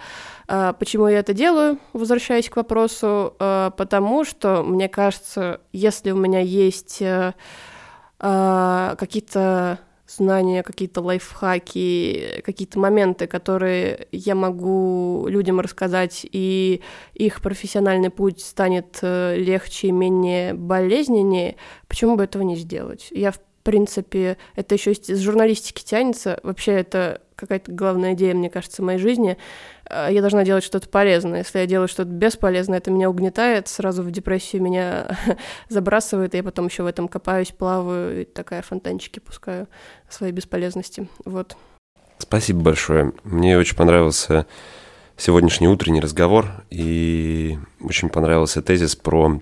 А, 0.48 0.72
почему 0.72 1.06
я 1.06 1.18
это 1.18 1.34
делаю, 1.34 1.78
возвращаясь 1.92 2.48
к 2.48 2.56
вопросу? 2.56 3.36
А, 3.38 3.68
потому 3.72 4.24
что, 4.24 4.62
мне 4.62 4.88
кажется, 4.88 5.60
если 5.74 6.10
у 6.10 6.16
меня 6.16 6.40
есть 6.40 7.02
а, 7.02 8.96
какие-то 8.96 9.78
знания, 10.16 10.62
какие-то 10.62 11.00
лайфхаки, 11.00 12.42
какие-то 12.44 12.78
моменты, 12.78 13.26
которые 13.26 14.08
я 14.12 14.34
могу 14.34 15.26
людям 15.28 15.60
рассказать, 15.60 16.26
и 16.30 16.80
их 17.14 17.40
профессиональный 17.40 18.10
путь 18.10 18.40
станет 18.40 18.98
э, 19.02 19.36
легче, 19.36 19.90
менее 19.92 20.54
болезненнее, 20.54 21.56
почему 21.88 22.16
бы 22.16 22.24
этого 22.24 22.42
не 22.42 22.56
сделать? 22.56 23.08
Я, 23.10 23.32
в 23.32 23.40
принципе, 23.62 24.36
это 24.54 24.74
еще 24.74 24.92
из 24.92 25.20
журналистики 25.20 25.82
тянется. 25.82 26.38
Вообще, 26.42 26.72
это 26.72 27.22
какая-то 27.36 27.72
главная 27.72 28.14
идея, 28.14 28.34
мне 28.34 28.50
кажется, 28.50 28.82
в 28.82 28.84
моей 28.84 28.98
жизни. 28.98 29.36
А, 29.86 30.08
я 30.08 30.20
должна 30.20 30.44
делать 30.44 30.64
что-то 30.64 30.88
полезное. 30.88 31.38
Если 31.38 31.58
я 31.58 31.66
делаю 31.66 31.88
что-то 31.88 32.10
бесполезное, 32.10 32.78
это 32.78 32.90
меня 32.90 33.10
угнетает, 33.10 33.68
сразу 33.68 34.02
в 34.02 34.10
депрессию 34.10 34.62
меня 34.62 35.16
забрасывает, 35.68 36.34
и 36.34 36.38
я 36.38 36.42
потом 36.42 36.66
еще 36.66 36.82
в 36.82 36.86
этом 36.86 37.08
копаюсь, 37.08 37.50
плаваю, 37.50 38.22
и 38.22 38.24
такая 38.24 38.62
фонтанчики 38.62 39.18
пускаю 39.18 39.68
своей 40.08 40.32
бесполезности. 40.32 41.08
Вот. 41.24 41.56
Спасибо 42.18 42.60
большое. 42.60 43.12
Мне 43.24 43.58
очень 43.58 43.76
понравился 43.76 44.46
сегодняшний 45.16 45.68
утренний 45.68 46.00
разговор, 46.00 46.46
и 46.70 47.58
очень 47.80 48.08
понравился 48.08 48.62
тезис 48.62 48.96
про 48.96 49.40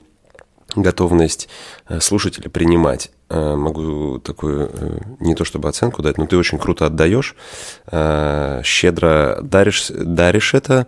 готовность 0.77 1.49
э, 1.89 2.01
слушателя 2.01 2.49
принимать. 2.49 3.11
Э, 3.29 3.57
могу 3.57 4.19
такую, 4.19 4.71
э, 4.73 4.99
не 5.21 5.35
то 5.35 5.45
чтобы 5.45 5.69
оценку 5.69 6.03
дать, 6.03 6.19
но 6.19 6.27
ты 6.27 6.37
очень 6.37 6.59
круто 6.59 6.87
отдаешь, 6.87 7.35
щедро 8.65 9.39
даришь, 9.43 9.89
даришь 9.89 10.55
это 10.55 10.87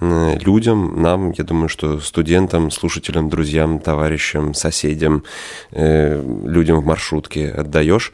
людям, 0.00 1.02
нам, 1.02 1.32
я 1.32 1.42
думаю, 1.42 1.68
что 1.68 1.98
студентам, 1.98 2.70
слушателям, 2.70 3.28
друзьям, 3.28 3.80
товарищам, 3.80 4.54
соседям, 4.54 5.24
людям 5.72 6.80
в 6.80 6.84
маршрутке 6.84 7.50
отдаешь. 7.50 8.12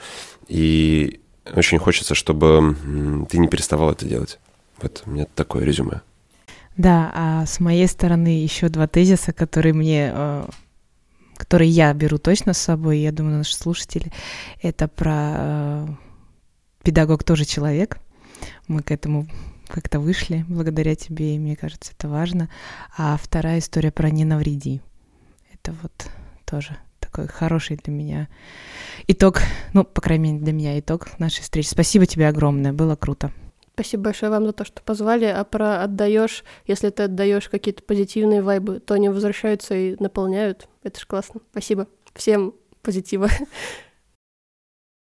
И 0.48 1.20
очень 1.54 1.78
хочется, 1.78 2.14
чтобы 2.14 2.74
ты 3.28 3.36
не 3.36 3.48
переставал 3.48 3.90
это 3.90 4.06
делать. 4.06 4.38
Вот 4.80 5.02
у 5.04 5.10
меня 5.10 5.26
такое 5.34 5.64
резюме. 5.64 6.00
Да, 6.78 7.12
а 7.14 7.46
с 7.46 7.60
моей 7.60 7.86
стороны 7.86 8.42
еще 8.42 8.68
два 8.68 8.86
тезиса, 8.86 9.32
которые 9.32 9.74
мне 9.74 10.12
который 11.36 11.68
я 11.68 11.92
беру 11.92 12.18
точно 12.18 12.52
с 12.52 12.58
собой, 12.58 12.98
я 12.98 13.12
думаю, 13.12 13.38
наши 13.38 13.56
слушатели, 13.56 14.12
это 14.62 14.88
про 14.88 15.34
э, 15.36 15.86
педагог 16.82 17.24
тоже 17.24 17.44
человек. 17.44 17.98
Мы 18.68 18.82
к 18.82 18.90
этому 18.90 19.26
как-то 19.68 20.00
вышли 20.00 20.44
благодаря 20.48 20.94
тебе, 20.94 21.34
и 21.34 21.38
мне 21.38 21.56
кажется, 21.56 21.92
это 21.96 22.08
важно. 22.08 22.48
А 22.96 23.16
вторая 23.20 23.58
история 23.58 23.90
про 23.90 24.10
«не 24.10 24.24
навреди». 24.24 24.80
Это 25.52 25.74
вот 25.82 26.08
тоже 26.44 26.76
такой 27.00 27.26
хороший 27.26 27.76
для 27.76 27.92
меня 27.92 28.28
итог, 29.06 29.40
ну, 29.72 29.84
по 29.84 30.00
крайней 30.00 30.32
мере, 30.32 30.44
для 30.44 30.52
меня 30.52 30.78
итог 30.78 31.18
нашей 31.18 31.42
встречи. 31.42 31.68
Спасибо 31.68 32.06
тебе 32.06 32.28
огромное, 32.28 32.72
было 32.72 32.96
круто. 32.96 33.32
Спасибо 33.74 34.04
большое 34.04 34.30
вам 34.30 34.46
за 34.46 34.52
то, 34.52 34.64
что 34.64 34.82
позвали. 34.82 35.24
А 35.24 35.42
про 35.44 35.82
отдаешь, 35.82 36.44
если 36.66 36.90
ты 36.90 37.04
отдаешь 37.04 37.48
какие-то 37.48 37.82
позитивные 37.82 38.40
вайбы, 38.40 38.78
то 38.78 38.94
они 38.94 39.08
возвращаются 39.08 39.74
и 39.74 39.96
наполняют. 40.00 40.68
Это 40.84 41.00
ж 41.00 41.06
классно. 41.06 41.40
Спасибо. 41.50 41.88
Всем 42.14 42.54
позитива. 42.82 43.28